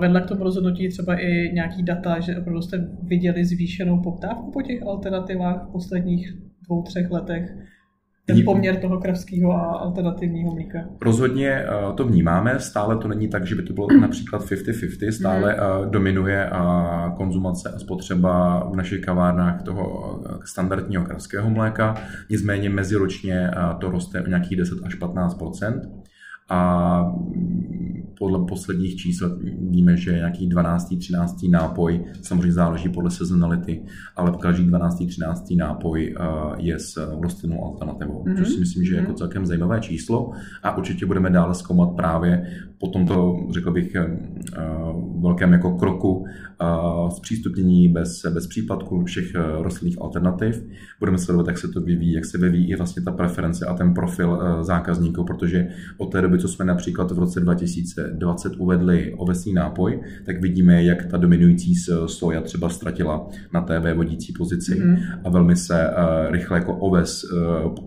Vedle 0.00 0.20
k 0.20 0.26
tomu 0.26 0.44
rozhodnutí 0.44 0.88
třeba 0.88 1.14
i 1.20 1.52
nějaký 1.54 1.82
data, 1.82 2.20
že 2.20 2.36
opravdu 2.36 2.62
jste 2.62 2.88
viděli 3.02 3.44
zvýšenou 3.44 4.02
poptávku 4.02 4.50
po 4.50 4.62
těch 4.62 4.82
alternativách 4.82 5.68
v 5.68 5.72
posledních 5.72 6.32
dvou, 6.66 6.82
třech 6.82 7.10
letech 7.10 7.50
ten 8.34 8.44
poměr 8.44 8.76
toho 8.76 9.00
kravského 9.00 9.52
a 9.52 9.60
alternativního 9.60 10.54
mlíka. 10.54 10.78
Rozhodně 11.02 11.48
eh, 11.48 11.66
to 11.94 12.04
vnímáme, 12.04 12.58
stále 12.58 12.96
to 12.96 13.08
není 13.08 13.28
tak, 13.28 13.46
že 13.46 13.54
by 13.54 13.62
to 13.62 13.72
bylo 13.72 13.88
například 14.00 14.42
50-50, 14.42 15.10
stále 15.10 15.52
mm. 15.54 15.90
dominuje 15.90 16.46
eh, 16.46 16.58
konzumace 17.16 17.72
a 17.76 17.78
spotřeba 17.78 18.64
v 18.72 18.76
našich 18.76 19.00
kavárnách 19.00 19.62
toho 19.62 20.20
standardního 20.44 21.04
kravského 21.04 21.50
mléka, 21.50 21.94
nicméně 22.30 22.70
meziročně 22.70 23.50
to 23.78 23.90
roste 23.90 24.22
o 24.22 24.26
nějakých 24.26 24.58
10 24.58 24.78
až 24.84 24.94
15 24.94 25.38
a 26.50 27.12
podle 28.20 28.44
posledních 28.48 28.96
čísel 28.96 29.38
víme, 29.70 29.96
že 29.96 30.12
nějaký 30.12 30.46
12. 30.46 30.94
13. 30.98 31.36
nápoj, 31.50 32.04
samozřejmě 32.22 32.52
záleží 32.52 32.88
podle 32.88 33.10
sezonality, 33.10 33.82
ale 34.16 34.32
každý 34.40 34.64
12. 34.66 35.02
13. 35.08 35.50
nápoj 35.56 36.14
eh, 36.16 36.24
je 36.58 36.78
s 36.78 37.16
rostlinnou 37.22 37.64
alternativou, 37.64 38.24
mm-hmm. 38.24 38.38
což 38.38 38.48
si 38.48 38.60
myslím, 38.60 38.84
že 38.84 38.94
je 38.94 38.96
jako 38.96 39.10
mhm. 39.10 39.16
celkem 39.16 39.46
zajímavé 39.46 39.80
číslo 39.80 40.32
a 40.62 40.76
určitě 40.76 41.06
budeme 41.06 41.30
dále 41.30 41.54
zkoumat 41.54 41.96
právě 41.96 42.46
po 42.80 42.86
tomto, 42.86 43.46
řekl 43.50 43.70
bych, 43.70 43.94
eh, 43.94 44.18
velkém 45.20 45.52
jako 45.52 45.78
kroku 45.78 46.24
eh, 46.62 46.66
zpřístupnění 47.10 47.88
bez, 47.88 48.26
bez 48.34 48.46
případku 48.46 49.04
všech 49.04 49.34
rostlinných 49.60 50.02
alternativ. 50.02 50.66
Budeme 50.98 51.18
sledovat, 51.18 51.46
jak 51.46 51.58
se 51.58 51.68
to 51.68 51.80
vyvíjí, 51.80 52.12
jak 52.12 52.24
se 52.24 52.38
vyvíjí 52.38 52.70
i 52.70 52.76
vlastně 52.76 53.02
ta 53.02 53.12
preference 53.12 53.66
a 53.66 53.74
ten 53.74 53.94
profil 53.94 54.40
zákazníků, 54.60 55.24
protože 55.24 55.68
od 55.98 56.12
té 56.12 56.22
doby, 56.22 56.38
co 56.38 56.48
jsme 56.48 56.64
například 56.64 57.10
v 57.10 57.18
roce 57.18 57.40
2020 57.40 58.56
uvedli 58.56 59.14
ovesný 59.16 59.52
nápoj, 59.52 60.00
tak 60.26 60.40
vidíme, 60.40 60.84
jak 60.84 61.06
ta 61.06 61.16
dominující 61.16 61.74
soja 62.06 62.40
třeba 62.40 62.68
ztratila 62.68 63.28
na 63.52 63.60
té 63.60 63.94
vodící 63.94 64.32
pozici 64.32 64.80
mm. 64.80 64.96
a 65.24 65.30
velmi 65.30 65.56
se 65.56 65.90
rychle 66.30 66.58
jako 66.58 66.76
oves 66.76 67.24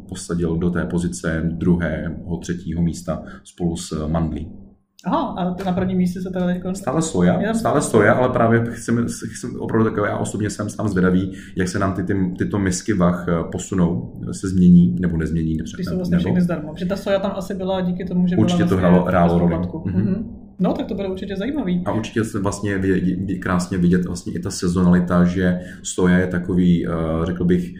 posadil 0.09 0.57
do 0.57 0.69
té 0.69 0.85
pozice 0.85 1.41
druhého, 1.45 2.37
třetího 2.37 2.81
místa 2.81 3.23
spolu 3.43 3.77
s 3.77 4.07
mandlí. 4.07 4.62
Aha, 5.05 5.35
a 5.37 5.63
na 5.65 5.73
prvním 5.73 5.97
místě 5.97 6.21
se 6.21 6.29
teda 6.29 6.45
teď... 6.45 6.61
Stále 6.73 7.01
soja, 7.01 7.53
stále 7.53 7.81
soja, 7.81 8.13
ale 8.13 8.29
právě 8.29 8.63
chcem, 8.69 9.05
chcem 9.07 9.59
opravdu 9.59 9.89
takové, 9.89 10.09
já 10.09 10.17
osobně 10.17 10.49
jsem 10.49 10.67
tam 10.77 10.87
zvědavý, 10.87 11.31
jak 11.55 11.67
se 11.67 11.79
nám 11.79 11.93
ty, 11.93 12.03
ty, 12.03 12.33
tyto 12.37 12.59
misky 12.59 12.93
vach 12.93 13.25
eh, 13.27 13.43
posunou, 13.51 14.21
se 14.31 14.47
změní 14.47 14.95
nebo 14.99 15.17
nezmění. 15.17 15.57
Nepřed, 15.57 15.77
ty 15.77 15.83
jsou 15.83 15.95
vlastně 15.95 16.17
všechny 16.17 16.41
zdarma, 16.41 16.73
protože 16.73 16.85
ta 16.85 16.95
soja 16.95 17.19
tam 17.19 17.31
asi 17.35 17.55
byla 17.55 17.81
díky 17.81 18.05
tomu, 18.05 18.27
že 18.27 18.35
určitě 18.35 18.65
byla 18.65 18.79
vlastně 18.79 18.89
to 18.89 19.05
hrálo, 19.05 19.05
hrálo 19.05 19.39
roli. 19.39 19.55
Mm-hmm. 19.55 20.25
No, 20.59 20.73
tak 20.73 20.85
to 20.85 20.95
bude 20.95 21.07
určitě 21.07 21.35
zajímavý. 21.35 21.83
A 21.85 21.91
určitě 21.91 22.23
se 22.23 22.39
vlastně 22.39 22.77
vě, 22.77 23.37
krásně 23.39 23.77
vidět 23.77 24.05
vlastně 24.05 24.33
i 24.33 24.39
ta 24.39 24.51
sezonalita, 24.51 25.23
že 25.23 25.59
soja 25.83 26.17
je 26.17 26.27
takový, 26.27 26.87
uh, 26.87 26.93
řekl 27.25 27.45
bych, 27.45 27.73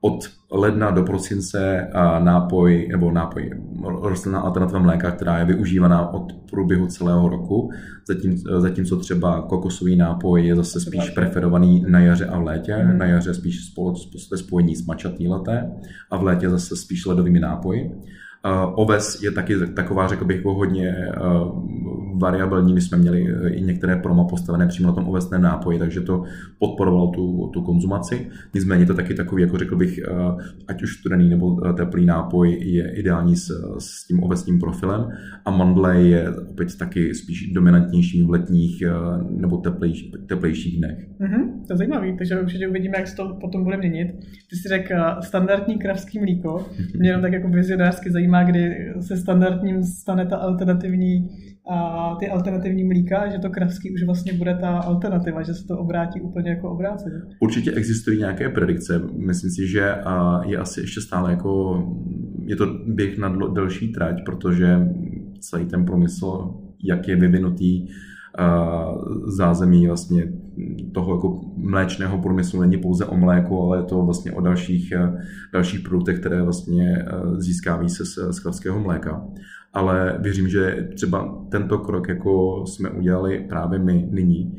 od 0.00 0.24
ledna 0.52 0.90
do 0.90 1.02
prosince 1.02 1.88
nápoj, 2.18 2.88
nebo 2.90 3.12
nápoj, 3.12 3.50
rostlinná 4.02 4.40
alternativa 4.40 4.80
mléka, 4.80 5.10
která 5.10 5.38
je 5.38 5.44
využívaná 5.44 6.08
od 6.08 6.32
průběhu 6.50 6.86
celého 6.86 7.28
roku, 7.28 7.70
zatím, 8.08 8.36
zatímco 8.58 8.96
třeba 8.96 9.42
kokosový 9.42 9.96
nápoj 9.96 10.46
je 10.46 10.56
zase 10.56 10.80
spíš 10.80 11.10
preferovaný 11.10 11.84
na 11.88 12.00
jaře 12.00 12.26
a 12.26 12.38
v 12.38 12.42
létě, 12.42 12.74
hmm. 12.74 12.98
na 12.98 13.06
jaře 13.06 13.34
spíš 13.34 13.74
ve 14.30 14.38
spojení 14.38 14.76
s 14.76 14.86
mačatý 14.86 15.28
leté 15.28 15.70
a 16.10 16.16
v 16.16 16.22
létě 16.22 16.50
zase 16.50 16.76
spíš 16.76 17.06
ledovými 17.06 17.40
nápoji. 17.40 17.90
Uh, 18.46 18.72
oves 18.74 19.22
je 19.22 19.30
taky 19.30 19.54
taková, 19.74 20.08
řekl 20.08 20.24
bych, 20.24 20.44
hodně 20.44 20.94
uh, 21.20 22.20
variabilní. 22.20 22.74
My 22.74 22.80
jsme 22.80 22.98
měli 22.98 23.22
uh, 23.22 23.52
i 23.52 23.60
některé 23.60 23.96
promo 23.96 24.24
postavené 24.24 24.66
přímo 24.66 24.88
na 24.88 24.94
tom 24.94 25.08
ovesném 25.08 25.42
nápoji, 25.42 25.78
takže 25.78 26.00
to 26.00 26.24
podporovalo 26.58 27.10
tu, 27.10 27.50
tu 27.52 27.62
konzumaci. 27.62 28.30
Nicméně 28.54 28.86
to 28.86 28.94
taky 28.94 29.14
takový, 29.14 29.42
jako 29.42 29.58
řekl 29.58 29.76
bych, 29.76 30.00
ať 30.68 30.82
už 30.82 30.96
studený 30.96 31.28
nebo 31.28 31.72
teplý 31.72 32.06
nápoj 32.06 32.58
je 32.62 32.94
ideální 32.94 33.36
s, 33.36 33.50
s 33.78 34.06
tím 34.06 34.22
ovesním 34.22 34.60
profilem 34.60 35.08
a 35.44 35.50
mandle 35.50 36.02
je 36.02 36.30
opět 36.50 36.78
taky 36.78 37.14
spíš 37.14 37.52
dominantnější 37.52 38.22
v 38.22 38.30
letních 38.30 38.82
nebo 39.30 39.56
teplejš, 39.56 40.10
teplejších 40.26 40.78
dnech. 40.78 40.98
Mm-hmm, 41.20 41.66
to 41.66 41.72
je 41.72 41.76
zajímavé, 41.76 42.16
takže 42.18 42.40
určitě 42.40 42.68
uvidíme, 42.68 42.98
jak 42.98 43.08
se 43.08 43.16
to 43.16 43.36
potom 43.40 43.64
bude 43.64 43.76
měnit. 43.76 44.08
Ty 44.50 44.56
jsi 44.56 44.68
řekl 44.68 44.94
standardní 45.20 45.78
kravský 45.78 46.18
mlíko, 46.18 46.66
mě 46.98 47.08
jenom 47.08 47.22
tak 47.22 47.32
jako 47.32 47.48
vizionářsky 47.48 48.10
zajímá 48.10 48.29
zajímá, 48.30 48.50
kdy 48.50 48.92
se 49.00 49.16
standardním 49.16 49.84
stane 49.84 50.26
ta 50.26 50.36
alternativní, 50.36 51.28
a 51.70 52.16
ty 52.20 52.28
alternativní 52.28 52.84
mlíka, 52.84 53.28
že 53.28 53.38
to 53.38 53.50
kravský 53.50 53.90
už 53.94 54.02
vlastně 54.02 54.32
bude 54.32 54.54
ta 54.54 54.78
alternativa, 54.78 55.42
že 55.42 55.54
se 55.54 55.66
to 55.66 55.78
obrátí 55.78 56.20
úplně 56.20 56.50
jako 56.50 56.70
obráceně. 56.70 57.16
Určitě 57.40 57.72
existují 57.72 58.18
nějaké 58.18 58.48
predikce. 58.48 58.98
Myslím 59.26 59.50
si, 59.50 59.66
že 59.68 59.94
je 60.46 60.58
asi 60.58 60.80
ještě 60.80 61.00
stále 61.00 61.30
jako, 61.30 61.82
je 62.46 62.56
to 62.56 62.66
běh 62.86 63.18
na 63.18 63.36
delší 63.54 63.92
trať, 63.92 64.16
protože 64.26 64.78
celý 65.40 65.66
ten 65.66 65.84
promysl, 65.84 66.54
jak 66.84 67.08
je 67.08 67.16
vyvinutý, 67.16 67.86
zázemí 69.26 69.86
vlastně 69.86 70.32
toho 70.92 71.14
jako 71.14 71.40
mléčného 71.56 72.18
průmyslu 72.18 72.60
není 72.60 72.76
pouze 72.76 73.04
o 73.04 73.16
mléku, 73.16 73.62
ale 73.62 73.78
je 73.78 73.82
to 73.82 74.02
vlastně 74.02 74.32
o 74.32 74.40
dalších, 74.40 74.92
dalších 75.52 75.80
produktech, 75.80 76.20
které 76.20 76.42
vlastně 76.42 77.04
získávají 77.36 77.88
se 77.88 78.32
z 78.32 78.40
kravského 78.40 78.80
mléka. 78.80 79.24
Ale 79.72 80.18
věřím, 80.22 80.48
že 80.48 80.88
třeba 80.94 81.44
tento 81.50 81.78
krok, 81.78 82.08
jako 82.08 82.64
jsme 82.66 82.90
udělali 82.90 83.46
právě 83.48 83.78
my 83.78 84.08
nyní, 84.10 84.56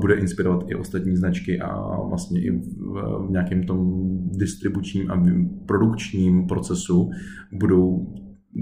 bude 0.00 0.14
inspirovat 0.14 0.64
i 0.66 0.74
ostatní 0.74 1.16
značky 1.16 1.60
a 1.60 2.00
vlastně 2.08 2.40
i 2.40 2.50
v 2.50 3.26
nějakém 3.30 3.62
tom 3.62 4.08
distribučním 4.30 5.10
a 5.10 5.22
produkčním 5.66 6.46
procesu 6.46 7.10
budou 7.52 8.06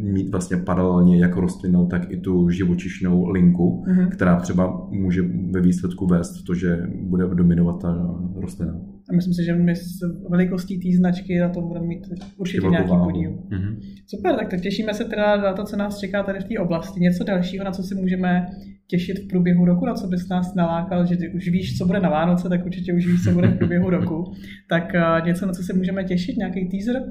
mít 0.03 0.31
vlastně 0.31 0.57
paralelně 0.57 1.19
jako 1.19 1.41
rostlinou, 1.41 1.87
tak 1.87 2.13
i 2.13 2.17
tu 2.17 2.51
živočišnou 2.51 3.29
linku, 3.29 3.85
mm-hmm. 3.87 4.09
která 4.09 4.41
třeba 4.41 4.89
může 4.91 5.23
ve 5.51 5.61
výsledku 5.61 6.07
vést 6.07 6.43
to, 6.43 6.55
že 6.55 6.83
bude 7.03 7.27
dominovat 7.27 7.83
ta 7.83 8.17
rostlina. 8.37 8.81
A 9.11 9.15
myslím 9.15 9.35
si, 9.35 9.45
že 9.45 9.55
my 9.55 9.77
s 9.77 10.01
velikostí 10.31 10.79
té 10.79 10.97
značky 10.97 11.39
na 11.39 11.49
tom 11.49 11.69
budeme 11.69 11.87
mít 11.87 12.07
určitě 12.37 12.67
nějaký 12.67 12.91
podíl. 13.05 13.31
Mm-hmm. 13.31 13.77
Super, 14.07 14.37
tak 14.37 14.51
to 14.51 14.57
těšíme 14.57 14.95
se 14.95 15.05
teda 15.05 15.37
na 15.37 15.53
to, 15.53 15.65
co 15.65 15.77
nás 15.77 15.99
čeká 15.99 16.23
tady 16.23 16.41
v 16.41 16.45
té 16.45 16.59
oblasti. 16.59 17.01
Něco 17.01 17.25
dalšího, 17.25 17.65
na 17.65 17.71
co 17.71 17.83
si 17.83 17.95
můžeme 17.95 18.47
těšit 18.87 19.19
v 19.19 19.29
průběhu 19.29 19.65
roku, 19.65 19.87
na 19.87 19.95
co 19.95 20.07
bys 20.07 20.29
nás 20.29 20.55
nalákal, 20.55 21.07
že 21.07 21.17
ty 21.17 21.29
už 21.29 21.49
víš, 21.49 21.79
co 21.79 21.87
bude 21.87 22.01
na 22.01 22.09
Vánoce, 22.09 22.49
tak 22.49 22.67
určitě 22.67 22.95
už 22.95 23.07
víš, 23.07 23.25
co 23.25 23.31
bude 23.31 23.49
v 23.49 23.59
průběhu 23.59 23.91
roku. 23.91 24.33
Tak 24.69 24.93
uh, 24.95 25.27
něco, 25.27 25.47
na 25.47 25.53
co 25.53 25.63
se 25.63 25.73
můžeme 25.73 26.05
těšit, 26.05 26.37
nějaký 26.37 26.69
teaser 26.69 27.03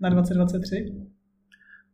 na 0.00 0.08
2023? 0.08 0.92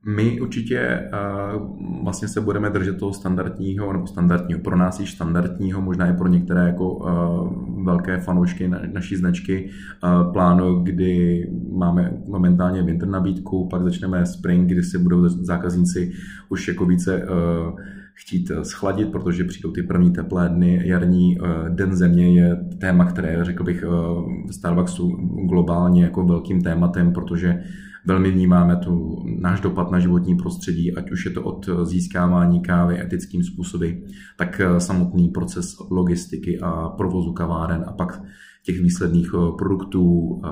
My 0.07 0.41
určitě 0.41 1.11
uh, 1.55 2.05
vlastně 2.05 2.29
se 2.29 2.41
budeme 2.41 2.71
držet 2.71 2.99
toho 2.99 3.12
standardního, 3.12 3.93
nebo 3.93 4.07
standardního, 4.07 4.61
pro 4.61 4.77
nás 4.77 5.01
již 5.01 5.12
standardního, 5.12 5.81
možná 5.81 6.07
i 6.07 6.17
pro 6.17 6.29
některé 6.29 6.67
jako 6.67 6.95
uh, 6.95 7.85
velké 7.85 8.19
fanoušky 8.19 8.69
na, 8.69 8.81
naší 8.93 9.17
značky, 9.17 9.71
uh, 10.05 10.33
plánu, 10.33 10.83
kdy 10.83 11.47
máme 11.73 12.12
momentálně 12.27 12.83
winter 12.83 13.09
nabídku, 13.09 13.69
pak 13.69 13.83
začneme 13.83 14.27
spring, 14.27 14.69
kdy 14.69 14.83
se 14.83 14.99
budou 14.99 15.29
zákazníci 15.29 16.12
už 16.49 16.69
jako 16.69 16.87
více 16.87 17.27
uh, 17.27 17.81
chtít 18.15 18.51
schladit, 18.62 19.12
protože 19.12 19.45
přijdou 19.45 19.71
ty 19.71 19.83
první 19.83 20.12
teplé 20.12 20.49
dny, 20.49 20.83
jarní 20.85 21.38
den 21.69 21.97
země 21.97 22.41
je 22.41 22.57
téma, 22.79 23.05
které, 23.05 23.45
řekl 23.45 23.65
bych, 23.65 23.85
v 24.49 24.53
Starbucksu 24.53 25.09
globálně 25.49 26.05
jako 26.05 26.25
velkým 26.25 26.62
tématem, 26.62 27.12
protože 27.12 27.62
velmi 28.07 28.31
vnímáme 28.31 28.77
tu 28.77 29.23
náš 29.41 29.61
dopad 29.61 29.91
na 29.91 29.99
životní 29.99 30.37
prostředí, 30.37 30.97
ať 30.97 31.11
už 31.11 31.25
je 31.25 31.31
to 31.31 31.43
od 31.43 31.69
získávání 31.83 32.61
kávy 32.61 33.01
etickým 33.01 33.45
způsoby, 33.45 33.91
tak 34.37 34.61
eh, 34.61 34.81
samotný 34.81 35.29
proces 35.29 35.77
logistiky 35.91 36.61
a 36.61 36.88
provozu 36.88 37.33
kaváren 37.33 37.85
a 37.87 37.93
pak 37.93 38.23
těch 38.65 38.81
výsledných 38.81 39.31
eh, 39.35 39.38
produktů 39.59 40.41
eh, 40.45 40.49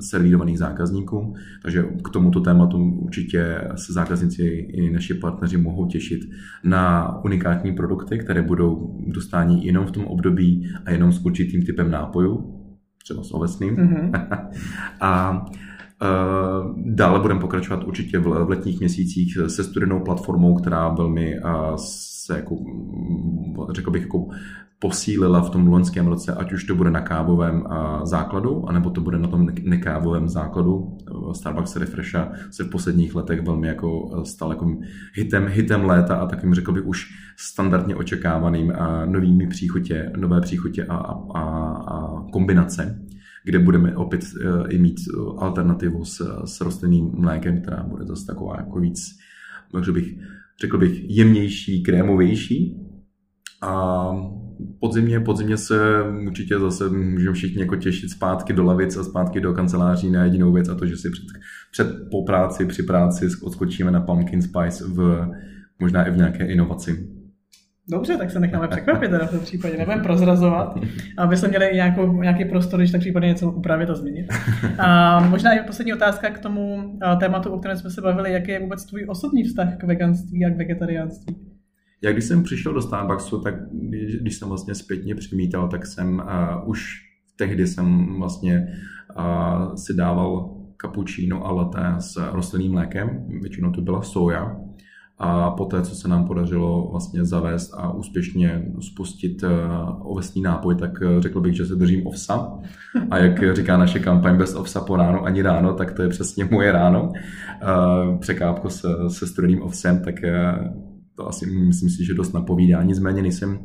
servírovaných 0.00 0.58
zákazníkům. 0.58 1.34
Takže 1.62 1.82
k 2.04 2.08
tomuto 2.08 2.40
tématu 2.40 2.78
určitě 2.78 3.68
se 3.76 3.92
zákazníci 3.92 4.44
i 4.46 4.90
naši 4.90 5.14
partneři 5.14 5.56
mohou 5.56 5.86
těšit 5.86 6.20
na 6.64 7.14
unikátní 7.24 7.72
produkty, 7.72 8.18
které 8.18 8.42
budou 8.42 8.98
dostání 9.06 9.66
jenom 9.66 9.86
v 9.86 9.90
tom 9.90 10.04
období 10.04 10.68
a 10.84 10.90
jenom 10.90 11.12
s 11.12 11.24
určitým 11.24 11.66
typem 11.66 11.90
nápojů, 11.90 12.54
třeba 13.04 13.22
s 13.24 13.34
ovesným. 13.34 13.76
Mm-hmm. 13.76 14.10
a 15.00 15.44
dále 16.76 17.20
budeme 17.20 17.40
pokračovat 17.40 17.84
určitě 17.84 18.18
v 18.18 18.48
letních 18.48 18.80
měsících 18.80 19.38
se 19.46 19.64
studenou 19.64 20.00
platformou, 20.00 20.54
která 20.54 20.88
velmi 20.88 21.36
eh, 21.36 21.40
se, 21.76 22.36
jako, 22.36 22.54
mm, 22.54 23.54
řekl 23.70 23.90
bych, 23.90 24.02
jako 24.02 24.28
posílila 24.78 25.42
v 25.42 25.50
tom 25.50 25.66
loňském 25.66 26.06
roce, 26.06 26.34
ať 26.34 26.52
už 26.52 26.64
to 26.64 26.74
bude 26.74 26.90
na 26.90 27.00
kávovém 27.00 27.64
eh, 27.66 27.74
základu, 28.02 28.68
anebo 28.68 28.90
to 28.90 29.00
bude 29.00 29.18
na 29.18 29.28
tom 29.28 29.48
nekávovém 29.62 30.28
základu. 30.28 30.98
Starbucks 31.32 31.76
Refresha 31.76 32.32
se 32.50 32.64
v 32.64 32.70
posledních 32.70 33.14
letech 33.14 33.40
velmi 33.40 33.68
jako 33.68 34.22
stal 34.24 34.50
jako 34.50 34.76
hitem, 35.14 35.46
hitem 35.48 35.84
léta 35.84 36.16
a 36.16 36.26
takovým 36.26 36.54
řekl 36.54 36.72
bych 36.72 36.86
už 36.86 37.06
standardně 37.36 37.96
očekávaným 37.96 38.72
novými 39.06 39.46
příchutě, 39.46 40.12
nové 40.16 40.40
příchutě 40.40 40.84
a, 40.84 40.96
a, 40.96 41.42
a 41.88 42.24
kombinace 42.32 43.08
kde 43.48 43.58
budeme 43.58 43.96
opět 43.96 44.20
uh, 44.20 44.66
i 44.68 44.78
mít 44.78 44.96
uh, 45.16 45.42
alternativu 45.42 46.04
s, 46.04 46.42
s 46.44 46.60
rostlinným 46.60 47.10
mlékem, 47.14 47.60
která 47.60 47.82
bude 47.82 48.04
zase 48.04 48.26
taková 48.26 48.56
jako 48.56 48.80
víc, 48.80 49.18
řekl 49.74 49.92
bych, 49.92 50.14
řekl 50.60 50.78
bych 50.78 51.10
jemnější, 51.10 51.82
krémovější. 51.82 52.84
A 53.62 54.06
podzimně, 54.80 55.20
podzimně 55.20 55.56
se 55.56 56.02
určitě 56.26 56.58
zase 56.58 56.88
můžeme 56.88 57.34
všichni 57.34 57.60
jako 57.60 57.76
těšit 57.76 58.10
zpátky 58.10 58.52
do 58.52 58.64
lavic 58.64 58.96
a 58.96 59.04
zpátky 59.04 59.40
do 59.40 59.52
kanceláří 59.52 60.10
na 60.10 60.24
jedinou 60.24 60.52
věc 60.52 60.68
a 60.68 60.74
to, 60.74 60.86
že 60.86 60.96
si 60.96 61.10
před, 61.10 61.24
před 61.72 61.86
po 62.10 62.24
práci, 62.24 62.66
při 62.66 62.82
práci 62.82 63.26
odskočíme 63.42 63.90
na 63.90 64.00
Pumpkin 64.00 64.42
Spice 64.42 64.84
v 64.84 65.28
možná 65.80 66.04
i 66.04 66.10
v 66.10 66.16
nějaké 66.16 66.46
inovaci. 66.46 67.17
Dobře, 67.90 68.16
tak 68.16 68.30
se 68.30 68.40
necháme 68.40 68.68
překvapit 68.68 69.10
teda 69.10 69.26
v 69.26 69.30
tom 69.30 69.40
případě, 69.40 69.76
nebudeme 69.76 70.02
prozrazovat, 70.02 70.78
aby 71.18 71.36
jsme 71.36 71.48
měli 71.48 71.70
nějakou, 71.74 72.22
nějaký 72.22 72.44
prostor, 72.44 72.80
když 72.80 72.92
tak 72.92 73.00
případně 73.00 73.28
něco 73.28 73.50
upravit 73.50 73.90
a 73.90 73.94
změnit. 73.94 74.26
A 74.78 75.20
možná 75.20 75.52
i 75.52 75.66
poslední 75.66 75.92
otázka 75.92 76.30
k 76.30 76.38
tomu 76.38 76.92
tématu, 77.20 77.50
o 77.50 77.58
kterém 77.58 77.76
jsme 77.76 77.90
se 77.90 78.00
bavili, 78.00 78.32
jaký 78.32 78.50
je 78.50 78.60
vůbec 78.60 78.84
tvůj 78.84 79.06
osobní 79.08 79.44
vztah 79.44 79.76
k 79.76 79.84
veganství 79.84 80.44
a 80.44 80.50
k 80.50 80.56
vegetariánství? 80.56 81.36
Já 82.02 82.12
když 82.12 82.24
jsem 82.24 82.42
přišel 82.42 82.72
do 82.72 82.82
Starbucksu, 82.82 83.40
tak 83.40 83.54
když, 84.20 84.36
jsem 84.36 84.48
vlastně 84.48 84.74
zpětně 84.74 85.14
přimítal, 85.14 85.68
tak 85.68 85.86
jsem 85.86 86.14
uh, 86.14 86.68
už 86.70 86.96
tehdy 87.36 87.66
jsem 87.66 88.16
vlastně 88.18 88.68
uh, 89.18 89.74
si 89.74 89.94
dával 89.94 90.54
cappuccino 90.82 91.46
a 91.46 91.52
latte 91.52 91.94
s 91.98 92.32
rostlinným 92.32 92.72
mlékem, 92.72 93.26
většinou 93.40 93.70
to 93.70 93.80
byla 93.80 94.02
soja, 94.02 94.56
a 95.20 95.50
poté, 95.50 95.82
co 95.82 95.94
se 95.94 96.08
nám 96.08 96.26
podařilo 96.26 96.88
vlastně 96.90 97.24
zavést 97.24 97.74
a 97.74 97.92
úspěšně 97.92 98.72
spustit 98.80 99.42
eh, 99.42 99.48
ovesný 100.00 100.42
nápoj, 100.42 100.74
tak 100.74 100.90
eh, 101.02 101.22
řekl 101.22 101.40
bych, 101.40 101.56
že 101.56 101.66
se 101.66 101.76
držím 101.76 102.06
ovsa. 102.06 102.58
A 103.10 103.18
jak 103.18 103.56
říká 103.56 103.76
naše 103.76 103.98
kampaň 103.98 104.36
bez 104.36 104.54
ovsa 104.54 104.80
po 104.80 104.96
ráno 104.96 105.24
ani 105.24 105.42
ráno, 105.42 105.72
tak 105.72 105.92
to 105.92 106.02
je 106.02 106.08
přesně 106.08 106.44
moje 106.44 106.72
ráno. 106.72 107.12
Eh, 107.14 108.18
překápko 108.18 108.70
se, 108.70 108.88
se 109.08 109.26
studeným 109.26 109.62
ovsem, 109.62 110.02
tak 110.04 110.14
to 111.14 111.28
asi 111.28 111.46
myslím 111.46 111.90
si, 111.90 112.04
že 112.04 112.14
dost 112.14 112.32
napovídá. 112.32 112.82
Nicméně 112.82 113.22
nejsem 113.22 113.58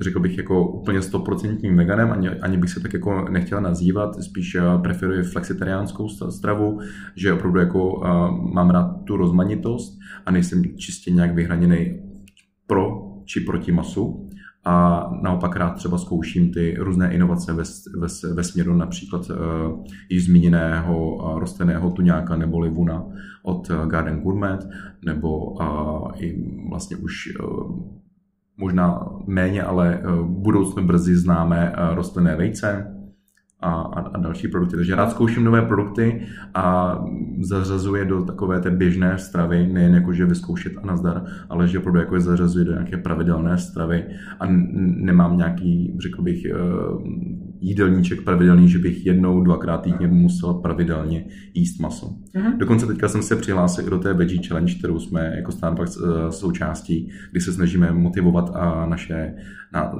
řekl 0.00 0.20
bych 0.20 0.38
jako 0.38 0.70
úplně 0.70 1.02
stoprocentním 1.02 1.76
veganem, 1.76 2.12
ani, 2.12 2.28
ani 2.28 2.56
bych 2.56 2.70
se 2.70 2.80
tak 2.80 2.92
jako 2.92 3.28
nechtěl 3.30 3.60
nazývat, 3.60 4.22
spíš 4.22 4.56
preferuji 4.82 5.22
flexitariánskou 5.22 6.08
stravu, 6.08 6.80
že 7.16 7.32
opravdu 7.32 7.58
jako 7.58 8.02
mám 8.52 8.70
rád 8.70 9.04
tu 9.04 9.16
rozmanitost 9.16 9.98
a 10.26 10.30
nejsem 10.30 10.62
čistě 10.76 11.10
nějak 11.10 11.34
vyhraněný 11.34 12.00
pro 12.66 13.12
či 13.24 13.40
proti 13.40 13.72
masu. 13.72 14.28
A 14.64 15.10
naopak 15.22 15.56
rád 15.56 15.70
třeba 15.70 15.98
zkouším 15.98 16.52
ty 16.52 16.76
různé 16.78 17.14
inovace 17.14 17.52
ve, 17.52 17.62
ve, 17.98 18.34
ve 18.34 18.44
směru 18.44 18.76
například 18.76 19.30
uh, 19.30 19.36
již 20.08 20.24
zmíněného 20.24 21.16
uh, 21.16 21.38
rostlinného 21.38 21.90
tuňáka 21.90 22.36
nebo 22.36 22.58
livuna 22.58 23.04
od 23.42 23.70
Garden 23.86 24.20
Gourmet, 24.20 24.68
nebo 25.04 25.50
uh, 25.50 26.10
i 26.16 26.44
vlastně 26.70 26.96
už 26.96 27.28
možná 28.62 29.08
méně, 29.26 29.62
ale 29.62 29.98
eh, 29.98 30.06
budoucnu 30.22 30.86
brzy 30.86 31.16
známe 31.16 31.72
eh, 31.72 31.94
rostlinné 31.94 32.36
vejce 32.36 32.86
a, 33.60 33.70
a, 33.70 34.00
a 34.00 34.18
další 34.18 34.48
produkty. 34.48 34.76
Takže 34.76 34.94
rád 34.94 35.10
zkouším 35.10 35.44
nové 35.44 35.62
produkty 35.62 36.26
a 36.54 36.98
zařazuje 37.40 38.04
do 38.04 38.22
takové 38.22 38.60
té 38.60 38.70
běžné 38.70 39.18
stravy, 39.18 39.66
nejen 39.66 39.94
jako, 39.94 40.12
že 40.12 40.26
vyzkoušet 40.26 40.72
a 40.82 40.86
nazdar, 40.86 41.24
ale 41.50 41.68
že 41.68 41.78
opravdu 41.78 42.00
jako 42.00 42.14
je 42.14 42.20
zařazuje 42.20 42.64
do 42.64 42.72
nějaké 42.72 42.96
pravidelné 42.96 43.58
stravy 43.58 44.04
a 44.40 44.46
nemám 44.96 45.36
nějaký, 45.36 45.98
řekl 46.02 46.22
bych, 46.22 46.44
eh, 46.44 46.58
jídelníček 47.62 48.22
pravidelný, 48.22 48.68
že 48.68 48.78
bych 48.78 49.06
jednou, 49.06 49.42
dvakrát 49.42 49.78
týdně 49.78 50.08
musel 50.08 50.54
pravidelně 50.54 51.24
jíst 51.54 51.80
maso. 51.80 52.06
Uh-huh. 52.06 52.56
Dokonce 52.56 52.86
teďka 52.86 53.08
jsem 53.08 53.22
se 53.22 53.36
přihlásil 53.36 53.86
i 53.86 53.90
do 53.90 53.98
té 53.98 54.14
Veggie 54.14 54.42
Challenge, 54.48 54.74
kterou 54.74 54.98
jsme 54.98 55.32
jako 55.36 55.52
Starbucks 55.52 55.96
eh, 55.96 56.32
součástí, 56.32 57.10
kdy 57.30 57.40
se 57.40 57.52
snažíme 57.52 57.92
motivovat 57.92 58.50
a 58.54 58.86
naše 58.86 59.34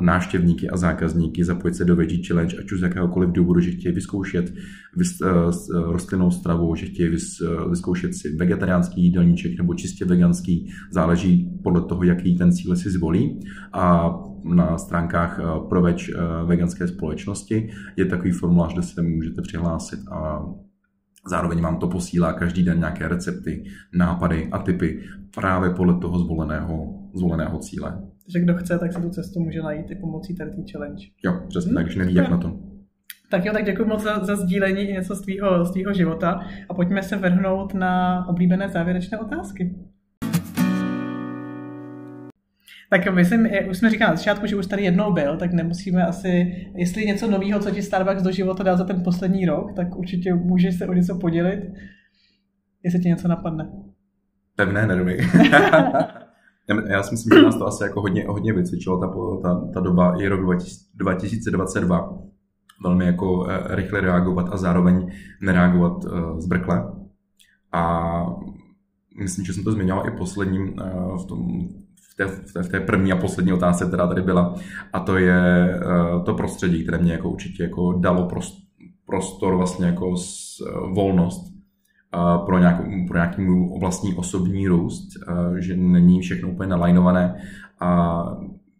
návštěvníky 0.01 0.71
a 0.71 0.77
zákazníky 0.77 1.45
zapojit 1.45 1.75
se 1.75 1.85
do 1.85 1.97
Veggie 1.97 2.25
Challenge, 2.29 2.57
ať 2.59 2.73
už 2.73 2.81
z 2.81 2.83
jakéhokoliv 2.83 3.31
důvodu, 3.31 3.61
že 3.61 3.71
chtějí 3.71 3.95
vyzkoušet 3.95 4.55
vys, 4.97 5.21
uh, 5.21 5.93
rostlinnou 5.93 6.31
stravu, 6.31 6.75
že 6.75 6.87
chtějí 6.87 7.09
vys, 7.09 7.43
vyzkoušet 7.71 8.15
si 8.15 8.37
vegetariánský 8.37 9.03
jídelníček 9.03 9.59
nebo 9.59 9.75
čistě 9.75 10.05
veganský, 10.05 10.73
záleží 10.91 11.51
podle 11.63 11.83
toho, 11.83 12.05
jaký 12.05 12.39
ten 12.39 12.53
cíl 12.53 12.77
si 12.77 12.91
zvolí. 12.91 13.41
A 13.73 14.15
na 14.45 14.79
stránkách 14.79 15.41
eh, 15.41 15.69
Proveč 15.69 16.09
eh, 16.09 16.15
veganské 16.45 16.89
společnosti 16.89 17.71
je 17.97 18.05
takový 18.05 18.31
formulář, 18.31 18.73
kde 18.73 18.83
se 18.83 19.03
můžete 19.03 19.43
přihlásit 19.43 20.01
a 20.11 20.47
zároveň 21.29 21.61
vám 21.61 21.77
to 21.77 21.89
posílá 21.89 22.33
každý 22.33 22.63
den 22.63 22.79
nějaké 22.79 23.09
recepty, 23.09 23.65
nápady 23.95 24.49
a 24.53 24.59
typy 24.59 25.03
právě 25.35 25.71
podle 25.71 25.99
toho 25.99 26.19
zvoleného, 26.19 26.95
zvoleného 27.15 27.59
cíle. 27.59 28.03
Takže 28.25 28.41
kdo 28.41 28.55
chce, 28.55 28.79
tak 28.79 28.93
se 28.93 29.01
tu 29.01 29.11
cestu 29.11 29.41
může 29.41 29.63
najít 29.63 29.91
i 29.91 29.95
pomocí 29.95 30.37
tady 30.37 30.51
challenge. 30.73 31.07
Jo, 31.25 31.41
přesně 31.49 31.69
hmm, 31.69 31.77
tak, 31.77 31.85
když 31.85 31.97
neví, 31.97 32.15
jak 32.15 32.31
na 32.31 32.39
to. 32.39 32.59
Tak 33.31 33.45
jo, 33.45 33.53
tak 33.53 33.65
děkuji 33.65 33.85
moc 33.85 34.03
za, 34.03 34.25
za 34.25 34.37
sdílení 34.37 34.87
něco 34.87 35.15
z 35.15 35.21
tvýho, 35.21 35.65
z 35.65 35.71
tvýho 35.71 35.93
života 35.93 36.41
a 36.69 36.75
pojďme 36.75 37.03
se 37.03 37.17
vrhnout 37.17 37.75
na 37.75 38.25
oblíbené 38.29 38.69
závěrečné 38.69 39.19
otázky. 39.19 39.75
Tak 42.93 43.15
myslím, 43.15 43.49
už 43.71 43.79
jsme 43.79 43.91
říkali 43.91 44.11
na 44.11 44.17
začátku, 44.17 44.47
že 44.47 44.57
už 44.57 44.67
tady 44.67 44.83
jednou 44.83 45.13
byl, 45.13 45.37
tak 45.37 45.53
nemusíme 45.53 46.07
asi, 46.07 46.55
jestli 46.77 47.07
něco 47.07 47.31
nového, 47.31 47.61
co 47.61 47.71
ti 47.71 47.83
Starbucks 47.83 48.23
do 48.23 48.31
života 48.31 48.63
dal 48.63 48.77
za 48.77 48.85
ten 48.85 49.03
poslední 49.05 49.47
rok, 49.47 49.73
tak 49.77 49.97
určitě 49.97 50.35
můžeš 50.35 50.79
se 50.79 50.87
o 50.87 50.93
něco 50.93 51.19
podělit. 51.19 51.73
Jestli 52.83 53.01
ti 53.01 53.09
něco 53.09 53.29
napadne. 53.29 53.73
Pevné 54.57 54.87
nervy. 54.87 55.19
Já 56.89 57.03
si 57.03 57.15
myslím, 57.15 57.39
že 57.39 57.45
nás 57.45 57.57
to 57.57 57.67
asi 57.67 57.83
jako 57.83 58.01
hodně, 58.01 58.25
hodně 58.29 58.53
vycvičilo, 58.53 58.99
ta, 58.99 59.07
ta, 59.43 59.69
ta 59.75 59.81
doba 59.81 60.23
i 60.23 60.29
rok 60.29 60.41
2022. 60.95 62.19
Velmi 62.85 63.07
jako 63.07 63.47
eh, 63.51 63.77
rychle 63.77 64.01
reagovat 64.01 64.49
a 64.53 64.57
zároveň 64.57 65.13
nereagovat 65.41 66.05
uh, 66.05 66.41
zbrkle. 66.41 66.93
A 67.73 68.11
myslím, 69.21 69.45
že 69.45 69.53
jsem 69.53 69.65
to 69.65 69.73
zmiňoval 69.73 70.09
i 70.09 70.11
posledním 70.11 70.63
uh, 70.63 71.23
v, 71.23 71.27
tom, 71.27 71.69
v, 72.13 72.17
té, 72.17 72.27
v, 72.27 72.53
té, 72.53 72.63
v 72.63 72.69
té 72.69 72.81
první 72.81 73.13
a 73.13 73.17
poslední 73.17 73.53
otázce, 73.53 73.87
která 73.87 74.07
tady 74.07 74.23
byla. 74.23 74.55
A 74.93 75.01
to 75.01 75.17
je 75.17 75.41
uh, 76.17 76.25
to 76.25 76.35
prostředí, 76.35 76.83
které 76.83 76.99
mě 76.99 77.13
jako 77.13 77.31
určitě 77.31 77.63
jako 77.63 77.93
dalo 77.93 78.29
prostor, 79.07 79.57
vlastně 79.57 79.87
jako 79.87 80.17
s, 80.17 80.61
uh, 80.61 80.95
volnost 80.95 81.53
pro, 82.47 82.59
nějakou, 82.59 82.85
pro 83.09 83.17
nějaký 83.17 83.43
můj 83.43 83.81
vlastní 83.81 84.15
osobní 84.15 84.69
růst, 84.69 85.09
že 85.59 85.77
není 85.77 86.21
všechno 86.21 86.49
úplně 86.49 86.69
nalajnované 86.69 87.35
a 87.81 88.23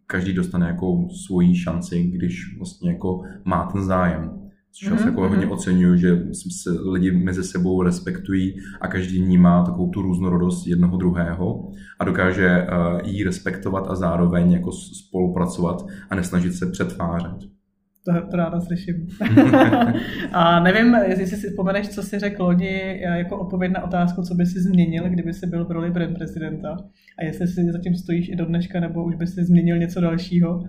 každý 0.07 0.33
dostane 0.33 0.67
jako 0.67 1.07
svoji 1.25 1.55
šanci, 1.55 2.03
když 2.03 2.57
vlastně 2.57 2.91
jako 2.91 3.21
má 3.45 3.71
ten 3.71 3.83
zájem. 3.83 4.42
Což 4.75 4.89
mm-hmm. 4.89 5.05
jako 5.05 5.21
hodně 5.21 5.45
mhm. 5.45 5.51
oceňuju, 5.51 5.97
že 5.97 6.23
se 6.61 6.69
lidi 6.71 7.11
mezi 7.11 7.43
sebou 7.43 7.81
respektují 7.83 8.55
a 8.81 8.87
každý 8.87 9.21
vnímá 9.21 9.65
takovou 9.65 9.89
tu 9.89 10.01
různorodost 10.01 10.67
jednoho 10.67 10.97
druhého 10.97 11.71
a 11.99 12.05
dokáže 12.05 12.67
jí 13.03 13.23
respektovat 13.23 13.85
a 13.87 13.95
zároveň 13.95 14.51
jako 14.51 14.71
spolupracovat 14.71 15.85
a 16.09 16.15
nesnažit 16.15 16.55
se 16.55 16.65
přetvářet. 16.71 17.37
To, 18.05 18.11
to 18.31 18.37
ráda 18.37 18.61
slyším. 18.61 19.07
a 20.31 20.59
nevím, 20.59 20.95
jestli 21.07 21.25
si 21.25 21.49
vzpomeneš, 21.49 21.89
co 21.89 22.03
jsi 22.03 22.19
řekl 22.19 22.43
loni 22.43 23.01
jako 23.01 23.37
odpověď 23.37 23.71
na 23.71 23.83
otázku, 23.83 24.21
co 24.21 24.35
by 24.35 24.45
si 24.45 24.59
změnil, 24.59 25.09
kdyby 25.09 25.33
jsi 25.33 25.47
byl 25.47 25.65
v 25.65 25.71
roli 25.71 25.91
brand 25.91 26.17
prezidenta. 26.17 26.77
A 27.19 27.23
jestli 27.23 27.47
si 27.47 27.71
zatím 27.71 27.95
stojíš 27.95 28.29
i 28.29 28.35
do 28.35 28.45
dneška, 28.45 28.79
nebo 28.79 29.03
už 29.03 29.15
by 29.15 29.27
si 29.27 29.43
změnil 29.43 29.77
něco 29.77 30.01
dalšího. 30.01 30.63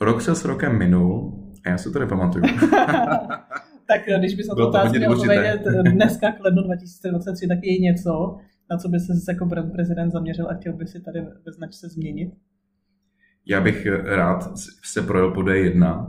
Rok 0.00 0.22
se 0.22 0.34
s 0.34 0.44
rokem 0.44 0.78
minul 0.78 1.41
a 1.64 1.70
já 1.70 1.78
si 1.78 1.92
to 1.92 1.98
nepamatuju. 1.98 2.44
tak 3.86 4.18
když 4.18 4.34
bys 4.34 4.48
na 4.48 4.54
to 4.54 4.68
otázku 4.68 4.96
měl 4.96 5.12
odpovědět 5.12 5.62
dneska 5.82 6.32
k 6.32 6.40
lednu 6.44 6.62
2023, 6.62 7.46
tak 7.46 7.58
je 7.62 7.78
něco, 7.78 8.36
na 8.70 8.76
co 8.78 8.88
by 8.88 9.00
se 9.00 9.12
jako 9.32 9.48
prezident 9.72 10.10
zaměřil 10.10 10.50
a 10.50 10.54
chtěl 10.54 10.72
by 10.72 10.86
si 10.86 11.00
tady 11.00 11.20
ve 11.20 11.52
značce 11.52 11.88
změnit? 11.88 12.32
Já 13.46 13.60
bych 13.60 13.86
rád 14.04 14.50
se 14.84 15.02
projel 15.02 15.30
po 15.30 15.40
D1 15.40 16.06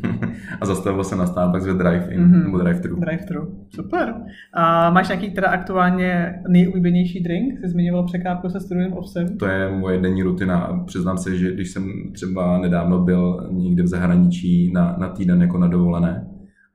a 0.60 0.66
zastavil 0.66 1.04
se 1.04 1.16
na 1.16 1.26
Starbucks 1.26 1.66
ve 1.66 1.74
drive-in 1.74 2.20
mm-hmm. 2.20 2.44
nebo 2.44 2.58
drive-thru. 2.58 3.00
Drive-thru, 3.00 3.66
super. 3.74 4.14
A 4.54 4.90
máš 4.90 5.08
nějaký 5.08 5.30
teda 5.30 5.48
aktuálně 5.48 6.34
nejoblíbenější 6.48 7.20
drink? 7.22 7.60
Jsi 7.60 7.68
zmiňoval 7.68 8.04
překávku 8.06 8.48
se 8.48 8.60
studiem 8.60 8.92
ovsem? 8.92 9.38
To 9.38 9.46
je 9.46 9.70
moje 9.78 10.00
denní 10.00 10.22
rutina. 10.22 10.84
Přiznám 10.86 11.18
se, 11.18 11.36
že 11.36 11.52
když 11.52 11.70
jsem 11.70 11.92
třeba 12.14 12.58
nedávno 12.58 12.98
byl 12.98 13.48
někde 13.52 13.82
v 13.82 13.86
zahraničí 13.86 14.72
na, 14.72 14.96
na 14.98 15.08
týden 15.08 15.42
jako 15.42 15.58
na 15.58 15.68
dovolené 15.68 16.26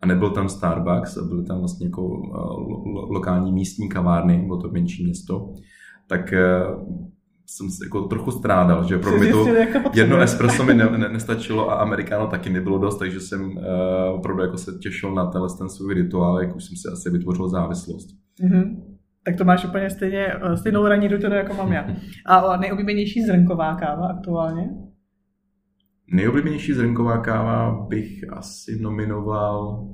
a 0.01 0.05
nebyl 0.05 0.29
tam 0.29 0.49
Starbucks 0.49 1.17
a 1.17 1.25
byly 1.25 1.43
tam 1.43 1.59
vlastně 1.59 1.87
jako 1.87 2.01
lo, 2.01 2.83
lo, 2.85 3.13
lokální 3.13 3.51
místní 3.51 3.89
kavárny, 3.89 4.43
bylo 4.45 4.61
to 4.61 4.71
menší 4.71 5.03
město, 5.03 5.53
tak 6.07 6.33
eh, 6.33 6.61
jsem 7.45 7.69
se 7.69 7.85
jako 7.85 8.01
trochu 8.01 8.31
strádal, 8.31 8.83
že 8.87 8.97
pro 8.97 9.17
mě 9.17 9.31
to 9.31 9.47
jedno 9.93 10.21
espresso 10.21 10.63
mi 10.63 10.73
ne, 10.73 10.89
ne, 10.97 11.09
nestačilo 11.09 11.71
a 11.71 11.75
americano 11.75 12.27
taky 12.27 12.49
nebylo 12.49 12.77
dost, 12.77 12.97
takže 12.97 13.19
jsem 13.19 13.57
uh, 13.57 13.63
opravdu 14.13 14.41
jako 14.41 14.57
se 14.57 14.71
těšil 14.81 15.15
na 15.15 15.25
tenhle 15.25 15.49
ten 15.57 15.69
svůj 15.69 15.93
rituál, 15.93 16.41
jak 16.41 16.55
už 16.55 16.65
jsem 16.65 16.75
si 16.75 16.87
asi 16.93 17.09
vytvořil 17.09 17.49
závislost. 17.49 18.09
Mm-hmm. 18.43 18.95
Tak 19.25 19.35
to 19.35 19.45
máš 19.45 19.65
úplně 19.65 19.89
stejně, 19.89 20.27
eh, 20.27 20.57
stejnou 20.57 20.87
ranní 20.87 21.07
rutinu, 21.07 21.35
jako 21.35 21.53
mám 21.53 21.71
já. 21.73 21.87
A 22.25 22.57
nejoblíbenější 22.57 23.21
zrnková 23.21 23.75
káva 23.75 24.07
aktuálně? 24.07 24.69
Nejoblíbenější 26.07 26.73
zrnková 26.73 27.17
káva 27.17 27.85
bych 27.89 28.33
asi 28.33 28.79
nominoval... 28.81 29.87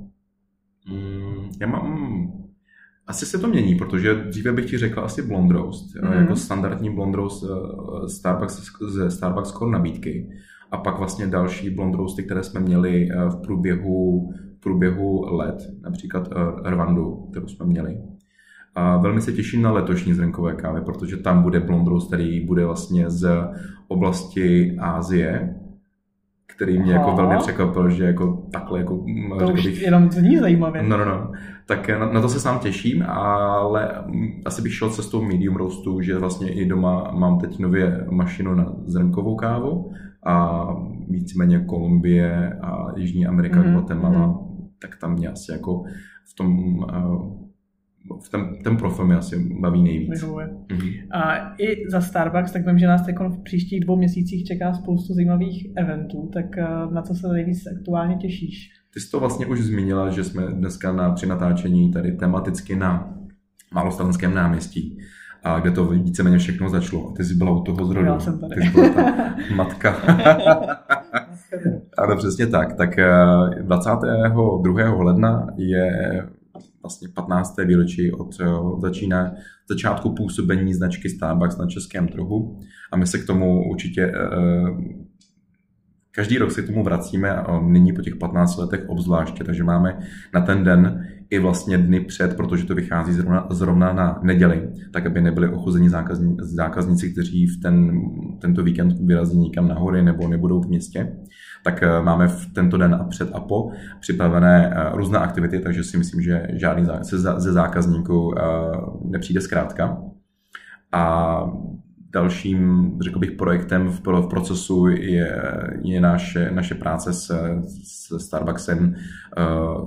Mm, 0.88 1.50
já 1.60 1.66
mám 1.66 2.41
asi 3.06 3.26
se 3.26 3.38
to 3.38 3.48
mění, 3.48 3.74
protože 3.74 4.14
dříve 4.14 4.52
bych 4.52 4.70
ti 4.70 4.78
řekl 4.78 5.00
asi 5.00 5.22
blond 5.22 5.50
roast, 5.50 5.94
mm-hmm. 5.94 6.20
jako 6.20 6.36
standardní 6.36 6.90
blond 6.90 7.14
roast 7.14 7.44
eh, 7.44 8.08
Starbucks, 8.08 8.72
ze 8.88 9.10
Starbucks 9.10 9.52
Core 9.52 9.70
nabídky. 9.70 10.28
A 10.70 10.76
pak 10.76 10.98
vlastně 10.98 11.26
další 11.26 11.70
blond 11.70 11.94
roasty, 11.94 12.22
které 12.22 12.42
jsme 12.42 12.60
měli 12.60 13.08
eh, 13.10 13.28
v 13.28 13.36
průběhu, 13.36 14.30
v 14.56 14.60
průběhu 14.60 15.36
let, 15.36 15.56
například 15.82 16.28
eh, 16.32 16.70
Rwandu, 16.70 17.28
kterou 17.30 17.48
jsme 17.48 17.66
měli. 17.66 17.98
A 18.74 18.96
velmi 18.96 19.20
se 19.20 19.32
těším 19.32 19.62
na 19.62 19.72
letošní 19.72 20.14
zrnkové 20.14 20.54
kávy, 20.54 20.80
protože 20.80 21.16
tam 21.16 21.42
bude 21.42 21.60
blond 21.60 21.86
roast, 21.86 22.06
který 22.06 22.46
bude 22.46 22.64
vlastně 22.64 23.10
z 23.10 23.48
oblasti 23.88 24.76
Ázie, 24.80 25.54
který 26.56 26.78
mě 26.78 26.92
jako 26.92 27.16
velmi 27.16 27.36
překvapil, 27.38 27.90
že 27.90 28.04
jako 28.04 28.42
takhle 28.52 28.78
jako... 28.78 28.94
Mm, 28.94 29.38
to 29.38 29.52
už 29.52 29.64
bych, 29.64 29.82
jenom 29.82 30.10
zní 30.10 30.36
zajímavě. 30.36 30.82
No, 30.82 30.96
no, 30.96 31.04
no. 31.04 31.32
Tak 31.66 31.88
na, 31.88 32.12
na, 32.12 32.20
to 32.20 32.28
se 32.28 32.40
sám 32.40 32.58
těším, 32.58 33.02
ale 33.08 33.88
mm, 34.06 34.42
asi 34.44 34.62
bych 34.62 34.74
šel 34.74 34.90
cestou 34.90 35.22
medium 35.22 35.56
roastu, 35.56 36.00
že 36.00 36.18
vlastně 36.18 36.52
i 36.52 36.66
doma 36.66 37.10
mám 37.14 37.38
teď 37.38 37.58
nově 37.58 38.06
mašinu 38.10 38.54
na 38.54 38.72
zrnkovou 38.84 39.36
kávu 39.36 39.92
a 40.26 40.66
víceméně 41.08 41.60
Kolumbie 41.60 42.58
a 42.62 42.86
Jižní 42.96 43.26
Amerika, 43.26 43.62
mm-hmm. 43.62 43.72
Guatemala, 43.72 44.28
mm-hmm. 44.28 44.68
tak 44.78 44.96
tam 44.96 45.12
mě 45.12 45.28
asi 45.28 45.52
jako 45.52 45.84
v 46.32 46.34
tom 46.34 46.78
uh, 46.78 47.41
ten, 48.30 48.56
ten 48.64 48.76
profil 48.76 49.06
mě 49.06 49.16
asi 49.16 49.38
baví 49.60 49.82
nejvíc. 49.82 50.24
Mm-hmm. 50.24 51.06
A 51.10 51.54
i 51.58 51.90
za 51.90 52.00
Starbucks, 52.00 52.52
tak 52.52 52.66
vím, 52.66 52.78
že 52.78 52.86
nás 52.86 53.06
v 53.28 53.42
příštích 53.42 53.80
dvou 53.80 53.96
měsících 53.96 54.44
čeká 54.44 54.72
spoustu 54.72 55.14
zajímavých 55.14 55.66
eventů, 55.76 56.30
tak 56.32 56.58
eh, 56.58 56.66
na 56.92 57.02
co 57.02 57.14
se 57.14 57.28
nejvíc 57.28 57.66
aktuálně 57.78 58.16
těšíš? 58.16 58.70
Ty 58.94 59.00
jsi 59.00 59.10
to 59.10 59.20
vlastně 59.20 59.46
už 59.46 59.60
zmínila, 59.60 60.10
že 60.10 60.24
jsme 60.24 60.42
dneska 60.46 60.92
na, 60.92 61.12
při 61.12 61.26
natáčení 61.26 61.92
tady 61.92 62.12
tematicky 62.12 62.76
na 62.76 63.14
Malostranském 63.74 64.34
náměstí, 64.34 64.98
a 65.44 65.60
kde 65.60 65.70
to 65.70 65.84
víceméně 65.86 66.38
všechno 66.38 66.68
začalo. 66.68 67.08
A 67.08 67.12
ty 67.12 67.24
jsi 67.24 67.34
byla 67.34 67.50
u 67.50 67.62
toho 67.62 67.84
zrodu. 67.86 68.06
Já 68.06 68.20
jsem 68.20 68.38
tady. 68.38 68.54
Ty 68.54 68.62
jsi 68.62 68.70
byla 68.70 68.88
ta 68.88 69.34
matka. 69.54 69.96
ano, 71.98 72.16
přesně 72.18 72.46
tak. 72.46 72.72
Tak 72.72 72.96
22. 73.62 74.80
Eh, 74.80 74.88
ledna 74.88 75.46
je 75.56 76.22
vlastně 76.82 77.08
15. 77.08 77.56
výročí 77.64 78.12
od 78.12 78.40
eh, 78.40 78.46
začíná 78.80 79.32
začátku 79.68 80.14
působení 80.14 80.74
značky 80.74 81.08
Starbucks 81.08 81.56
na 81.56 81.66
českém 81.66 82.08
trhu 82.08 82.58
a 82.92 82.96
my 82.96 83.06
se 83.06 83.18
k 83.18 83.26
tomu 83.26 83.70
určitě 83.70 84.02
eh, 84.02 85.02
Každý 86.14 86.38
rok 86.38 86.50
se 86.50 86.62
k 86.62 86.66
tomu 86.66 86.84
vracíme 86.84 87.30
a 87.30 87.60
nyní 87.60 87.92
po 87.92 88.02
těch 88.02 88.16
15 88.16 88.56
letech 88.56 88.84
obzvláště, 88.88 89.44
takže 89.44 89.64
máme 89.64 89.98
na 90.34 90.40
ten 90.40 90.64
den 90.64 91.06
i 91.30 91.38
vlastně 91.38 91.78
dny 91.78 92.00
před, 92.00 92.36
protože 92.36 92.66
to 92.66 92.74
vychází 92.74 93.12
zrovna, 93.12 93.46
zrovna 93.50 93.92
na 93.92 94.20
neděli, 94.22 94.68
tak 94.92 95.06
aby 95.06 95.20
nebyli 95.20 95.48
ochuzení 95.48 95.88
zákazní, 95.88 96.36
zákazníci, 96.40 97.12
kteří 97.12 97.46
v 97.46 97.60
ten, 97.62 98.00
tento 98.40 98.62
víkend 98.62 98.92
vyrazí 99.00 99.38
někam 99.38 99.68
na 99.68 99.74
hory 99.74 100.02
nebo 100.02 100.28
nebudou 100.28 100.62
v 100.62 100.68
městě. 100.68 101.16
Tak 101.62 101.82
eh, 101.82 102.02
máme 102.02 102.28
v 102.28 102.52
tento 102.52 102.76
den 102.76 102.94
a 102.94 103.04
před 103.04 103.30
a 103.34 103.40
po 103.40 103.70
připravené 104.00 104.74
eh, 104.74 104.90
různé 104.96 105.18
aktivity, 105.18 105.60
takže 105.60 105.84
si 105.84 105.98
myslím, 105.98 106.22
že 106.22 106.46
žádný 106.52 106.86
ze 107.36 107.52
zákazníků 107.52 108.34
eh, 108.38 108.42
nepřijde 109.04 109.40
zkrátka. 109.40 109.98
A 110.92 111.44
Dalším, 112.14 112.92
řekl 113.00 113.18
bych, 113.18 113.30
projektem 113.32 113.88
v, 113.88 114.00
v 114.00 114.28
procesu 114.28 114.86
je, 114.86 115.42
je 115.82 116.00
naše, 116.00 116.50
naše 116.50 116.74
práce 116.74 117.12
se, 117.12 117.62
se 117.84 118.20
Starbucksem, 118.20 118.94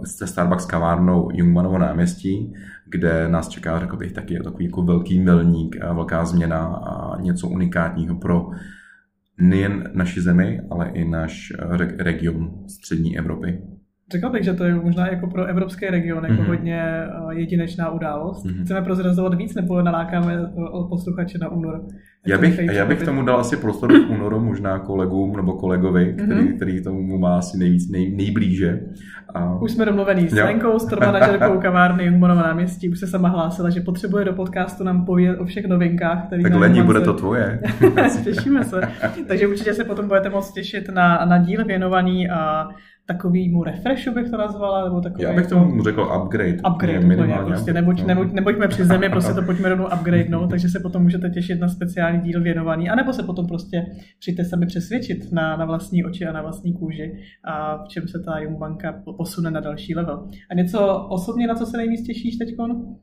se 0.06 0.28
Starbucks 0.28 0.66
kavárnou 0.66 1.30
Jungmanovo 1.34 1.78
náměstí, 1.78 2.54
kde 2.86 3.30
nás 3.30 3.48
čeká, 3.48 3.80
řekl 3.80 3.98
bych, 3.98 4.12
taky 4.12 4.40
takový 4.44 4.66
jako 4.66 4.82
velký 4.82 5.20
milník, 5.20 5.76
velká 5.94 6.26
změna 6.26 6.66
a 6.66 7.22
něco 7.22 7.48
unikátního 7.48 8.16
pro 8.16 8.50
nejen 9.38 9.92
naši 9.94 10.22
zemi, 10.22 10.62
ale 10.70 10.90
i 10.90 11.06
náš 11.06 11.54
region 11.98 12.64
střední 12.68 13.18
Evropy. 13.18 13.62
Řekl 14.12 14.30
bych, 14.30 14.44
že 14.44 14.54
to 14.54 14.64
je 14.64 14.76
možná 14.76 15.08
jako 15.08 15.28
pro 15.28 15.46
evropský 15.46 15.86
region 15.86 16.26
jako 16.26 16.42
mm-hmm. 16.42 16.48
hodně 16.48 16.82
eh, 16.82 17.10
jedinečná 17.30 17.90
událost. 17.90 18.46
Mm-hmm. 18.46 18.64
Chceme 18.64 18.82
prozrazovat 18.82 19.34
víc 19.34 19.56
nebo 19.56 19.82
nalákáme 19.82 20.34
eh, 20.34 20.88
posluchače 20.90 21.38
na 21.38 21.52
únor? 21.52 21.86
Já 22.28 22.38
bych, 22.38 22.60
já 22.60 22.86
bych 22.86 23.04
tomu 23.04 23.26
dal 23.26 23.40
asi 23.40 23.58
prostor 23.58 23.94
v 23.94 24.12
únoru 24.12 24.40
možná 24.40 24.80
kolegům 24.80 25.36
nebo 25.36 25.54
kolegovi, 25.54 26.14
který, 26.14 26.42
mm-hmm. 26.42 26.56
který 26.56 26.84
tomu 26.84 27.18
má 27.18 27.38
asi 27.38 27.58
nejvíc, 27.58 27.92
nej, 27.92 28.16
nejblíže. 28.16 28.80
A... 29.34 29.62
Už 29.62 29.72
jsme 29.72 29.86
domluvený 29.86 30.30
s 30.30 30.34
Lenkou, 30.34 30.80
s 30.80 31.00
manažerkou 31.00 31.60
kavárny 31.60 32.06
Jungmanova 32.06 32.42
náměstí, 32.42 32.90
už 32.90 33.00
se 33.00 33.08
sama 33.08 33.30
hlásila, 33.30 33.70
že 33.70 33.82
potřebuje 33.82 34.26
do 34.26 34.34
podcastu 34.34 34.84
nám 34.84 35.06
povědět 35.06 35.40
o 35.40 35.46
všech 35.46 35.66
novinkách. 35.66 36.28
Který 36.28 36.44
tak 36.44 36.56
Lení, 36.56 36.82
bude 36.82 37.02
to 37.02 37.14
tvoje. 37.14 37.60
Těšíme 38.24 38.64
se. 38.64 38.82
Takže 39.28 39.48
určitě 39.48 39.74
se 39.74 39.84
potom 39.84 40.08
budete 40.08 40.30
moct 40.30 40.52
těšit 40.52 40.90
na, 40.90 41.26
na 41.26 41.38
díl 41.38 41.66
věnovaný 41.66 42.30
a 42.30 42.68
takovýmu 43.06 43.64
refreshu 43.64 44.14
bych 44.14 44.30
to 44.30 44.38
nazvala, 44.38 44.84
nebo 44.84 45.02
takový... 45.02 45.24
Já 45.24 45.34
bych 45.34 45.48
tomu 45.48 45.84
řekl 45.84 46.02
upgrade. 46.24 46.58
Upgrade, 46.70 47.00
minimálně. 47.00 47.48
Prostě 47.48 47.74
nebuď, 47.74 48.04
no. 48.08 48.24
nebuďme 48.24 48.68
při 48.68 48.86
zemi, 48.86 49.10
prostě 49.10 49.34
to 49.34 49.42
pojďme 49.46 49.70
rovnou 49.70 49.86
upgrade, 49.86 50.30
no, 50.30 50.48
takže 50.48 50.70
se 50.70 50.80
potom 50.80 51.04
můžete 51.04 51.30
těšit 51.30 51.60
na 51.60 51.68
speciální 51.68 52.22
díl 52.22 52.42
věnovaný, 52.42 52.90
anebo 52.90 53.14
se 53.14 53.24
potom 53.24 53.48
prostě 53.48 53.86
přijďte 54.20 54.46
sami 54.46 54.66
přesvědčit 54.66 55.32
na, 55.32 55.58
na 55.58 55.66
vlastní 55.66 56.06
oči 56.06 56.26
a 56.26 56.34
na 56.34 56.42
vlastní 56.42 56.74
kůži 56.74 57.18
a 57.44 57.84
v 57.84 57.88
čem 57.88 58.08
se 58.08 58.20
ta 58.20 58.40
Jung 58.40 58.58
banka 58.58 59.02
posune 59.18 59.52
na 59.52 59.60
další 59.60 59.96
level. 59.96 60.28
A 60.52 60.54
něco 60.54 61.08
osobně, 61.10 61.48
na 61.48 61.56
co 61.56 61.66
se 61.66 61.78
nejvíc 61.78 62.08
těšíš 62.08 62.38
teďkon? 62.38 62.96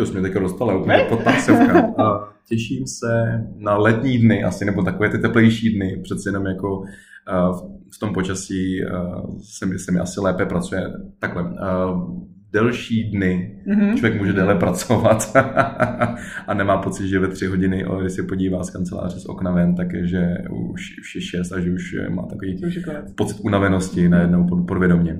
To 0.00 0.06
jsme 0.06 0.22
teďka 0.22 0.40
dostali 0.40 0.78
úplně 0.78 1.06
pod 1.08 1.20
Těším 2.48 2.86
se 2.86 3.44
na 3.56 3.76
letní 3.76 4.18
dny 4.18 4.44
asi, 4.44 4.64
nebo 4.64 4.82
takové 4.82 5.08
ty 5.08 5.18
teplejší 5.18 5.74
dny, 5.74 6.00
přeci 6.02 6.28
jenom 6.28 6.46
jako 6.46 6.82
v 7.94 7.98
tom 7.98 8.12
počasí 8.12 8.80
se 9.42 9.66
mi, 9.66 9.78
se 9.78 9.92
mi 9.92 9.98
asi 9.98 10.20
lépe 10.20 10.46
pracuje. 10.46 10.92
Takhle, 11.18 11.54
delší 12.52 13.10
dny 13.10 13.62
mm-hmm. 13.66 13.94
člověk 13.94 14.20
může 14.20 14.32
déle 14.32 14.54
pracovat 14.54 15.32
a 16.46 16.54
nemá 16.54 16.78
pocit, 16.78 17.08
že 17.08 17.18
ve 17.18 17.28
tři 17.28 17.46
hodiny, 17.46 17.84
když 18.00 18.12
se 18.12 18.22
podívá 18.22 18.64
z 18.64 18.70
kanceláře 18.70 19.20
z 19.20 19.26
okna 19.26 19.50
ven, 19.50 19.74
takže 19.74 20.34
už, 20.50 20.82
už 21.00 21.14
je 21.14 21.20
šest 21.20 21.52
a 21.52 21.60
že 21.60 21.72
už 21.72 21.96
má 22.08 22.22
takový 22.22 22.60
pocit 23.16 23.36
unavenosti 23.40 24.08
najednou 24.08 24.64
podvědomě. 24.68 25.18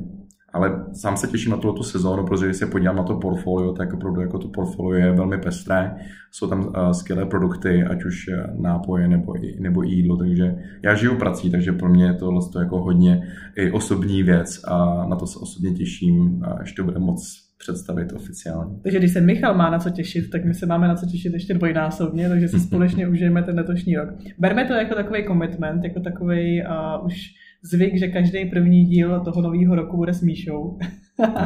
Ale 0.52 0.84
sám 0.92 1.16
se 1.16 1.26
těším 1.26 1.50
na 1.50 1.56
tuto 1.56 1.82
sezónu, 1.82 2.26
protože 2.26 2.46
když 2.46 2.56
se 2.56 2.66
podívám 2.66 2.96
na 2.96 3.02
to 3.02 3.14
portfolio, 3.14 3.72
tak 3.72 3.92
opravdu 3.92 4.20
jako 4.20 4.38
to 4.38 4.48
portfolio 4.48 5.06
je 5.06 5.12
velmi 5.12 5.38
pestré. 5.38 5.94
Jsou 6.30 6.48
tam 6.48 6.66
uh, 6.66 6.90
skvělé 6.90 7.26
produkty, 7.26 7.84
ať 7.84 8.04
už 8.04 8.28
eh, 8.28 8.46
nápoje 8.60 9.08
nebo, 9.08 9.34
nebo 9.58 9.82
jídlo, 9.82 10.16
takže 10.16 10.54
já 10.82 10.94
žiju 10.94 11.16
prací, 11.16 11.50
takže 11.50 11.72
pro 11.72 11.88
mě 11.88 12.04
je 12.04 12.14
to 12.14 12.30
vlastně 12.30 12.60
jako 12.60 12.82
hodně 12.82 13.22
i 13.56 13.70
osobní 13.70 14.22
věc 14.22 14.60
a 14.64 15.06
na 15.08 15.16
to 15.16 15.26
se 15.26 15.38
osobně 15.38 15.70
těším, 15.70 16.42
až 16.60 16.72
to 16.72 16.84
bude 16.84 16.98
moc 16.98 17.50
představit 17.60 18.12
oficiálně. 18.12 18.74
Takže 18.82 18.98
když 18.98 19.12
se 19.12 19.20
Michal 19.20 19.54
má 19.54 19.70
na 19.70 19.78
co 19.78 19.90
těšit, 19.90 20.30
tak 20.30 20.44
my 20.44 20.54
se 20.54 20.66
máme 20.66 20.88
na 20.88 20.94
co 20.94 21.06
těšit 21.06 21.32
ještě 21.32 21.54
dvojnásobně, 21.54 22.28
takže 22.28 22.48
si 22.48 22.60
společně 22.66 23.08
užijeme 23.08 23.42
ten 23.42 23.56
letošní 23.56 23.96
rok. 23.96 24.08
Berme 24.38 24.64
to 24.64 24.72
jako 24.72 24.94
takový 24.94 25.24
commitment, 25.26 25.84
jako 25.84 26.00
takový 26.00 26.62
uh, 26.62 27.06
už 27.06 27.14
zvyk, 27.62 27.99
že 27.99 28.09
každý 28.09 28.44
první 28.44 28.85
díl 28.85 29.20
toho 29.20 29.42
nového 29.42 29.75
roku 29.75 29.96
bude 29.96 30.14
s 30.14 30.23
Míšou. 30.23 30.79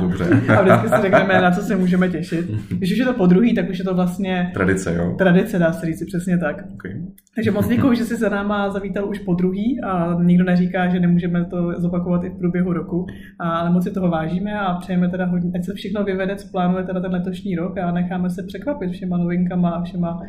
Dobře. 0.00 0.24
a 0.58 0.62
vždycky 0.62 0.88
si 0.88 1.02
řekneme, 1.02 1.40
na 1.40 1.50
co 1.50 1.60
se 1.60 1.76
můžeme 1.76 2.08
těšit. 2.08 2.50
Když 2.68 2.92
už 2.92 2.98
je 2.98 3.04
to 3.04 3.12
po 3.12 3.26
druhý, 3.26 3.54
tak 3.54 3.70
už 3.70 3.78
je 3.78 3.84
to 3.84 3.94
vlastně... 3.94 4.50
Tradice, 4.54 4.94
jo? 4.94 5.14
Tradice, 5.18 5.58
dá 5.58 5.72
se 5.72 5.86
říct, 5.86 6.06
přesně 6.06 6.38
tak. 6.38 6.64
Okay. 6.74 6.92
Takže 7.34 7.50
moc 7.50 7.68
děkuji, 7.68 7.94
že 7.94 8.04
jsi 8.04 8.16
za 8.16 8.28
náma 8.28 8.70
zavítal 8.70 9.08
už 9.08 9.18
po 9.18 9.34
druhý 9.34 9.80
a 9.80 10.22
nikdo 10.22 10.44
neříká, 10.44 10.88
že 10.88 11.00
nemůžeme 11.00 11.44
to 11.44 11.80
zopakovat 11.80 12.24
i 12.24 12.30
v 12.30 12.38
průběhu 12.38 12.72
roku, 12.72 13.06
ale 13.38 13.70
moc 13.70 13.84
si 13.84 13.90
toho 13.90 14.10
vážíme 14.10 14.60
a 14.60 14.74
přejeme 14.74 15.08
teda 15.08 15.26
hodně, 15.26 15.50
ať 15.54 15.64
se 15.64 15.74
všechno 15.74 16.04
vyvede, 16.04 16.36
co 16.36 16.48
plánuje 16.48 16.84
teda 16.84 17.00
ten 17.00 17.12
letošní 17.12 17.56
rok 17.56 17.78
a 17.78 17.92
necháme 17.92 18.30
se 18.30 18.42
překvapit 18.42 18.90
všema 18.90 19.16
novinkama 19.16 19.70
a 19.70 19.82
všema 19.82 20.20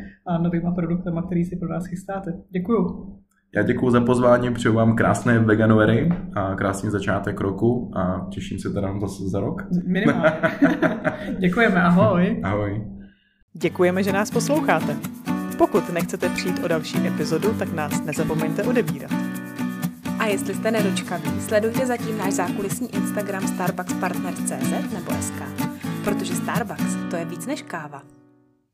novýma 0.42 0.70
produktama, 0.70 1.22
který 1.22 1.44
si 1.44 1.56
pro 1.56 1.68
nás 1.68 1.86
chystáte. 1.86 2.32
Děkuju. 2.50 3.16
Já 3.56 3.62
děkuji 3.62 3.90
za 3.90 4.00
pozvání, 4.00 4.54
přeju 4.54 4.74
vám 4.74 4.96
krásné 4.96 5.38
veganuary 5.38 6.12
a 6.34 6.54
krásný 6.54 6.90
začátek 6.90 7.40
roku 7.40 7.90
a 7.96 8.26
těším 8.30 8.58
se 8.58 8.70
teda 8.70 9.00
zase 9.00 9.28
za 9.28 9.40
rok. 9.40 9.62
Minimálně. 9.86 10.32
Děkujeme, 11.38 11.82
ahoj. 11.82 12.40
Ahoj. 12.44 12.86
Děkujeme, 13.52 14.02
že 14.02 14.12
nás 14.12 14.30
posloucháte. 14.30 14.96
Pokud 15.58 15.92
nechcete 15.92 16.28
přijít 16.28 16.64
o 16.64 16.68
další 16.68 17.06
epizodu, 17.06 17.54
tak 17.58 17.72
nás 17.72 18.04
nezapomeňte 18.04 18.62
odebírat. 18.62 19.12
A 20.18 20.26
jestli 20.26 20.54
jste 20.54 20.70
nedočkaví, 20.70 21.40
sledujte 21.40 21.86
zatím 21.86 22.18
náš 22.18 22.32
zákulisní 22.32 22.94
Instagram 22.94 23.48
starbuckspartners.cz 23.48 24.92
nebo 24.92 25.12
SK, 25.20 25.42
protože 26.04 26.34
Starbucks 26.34 26.96
to 27.10 27.16
je 27.16 27.24
víc 27.24 27.46
než 27.46 27.62
káva. 27.62 28.15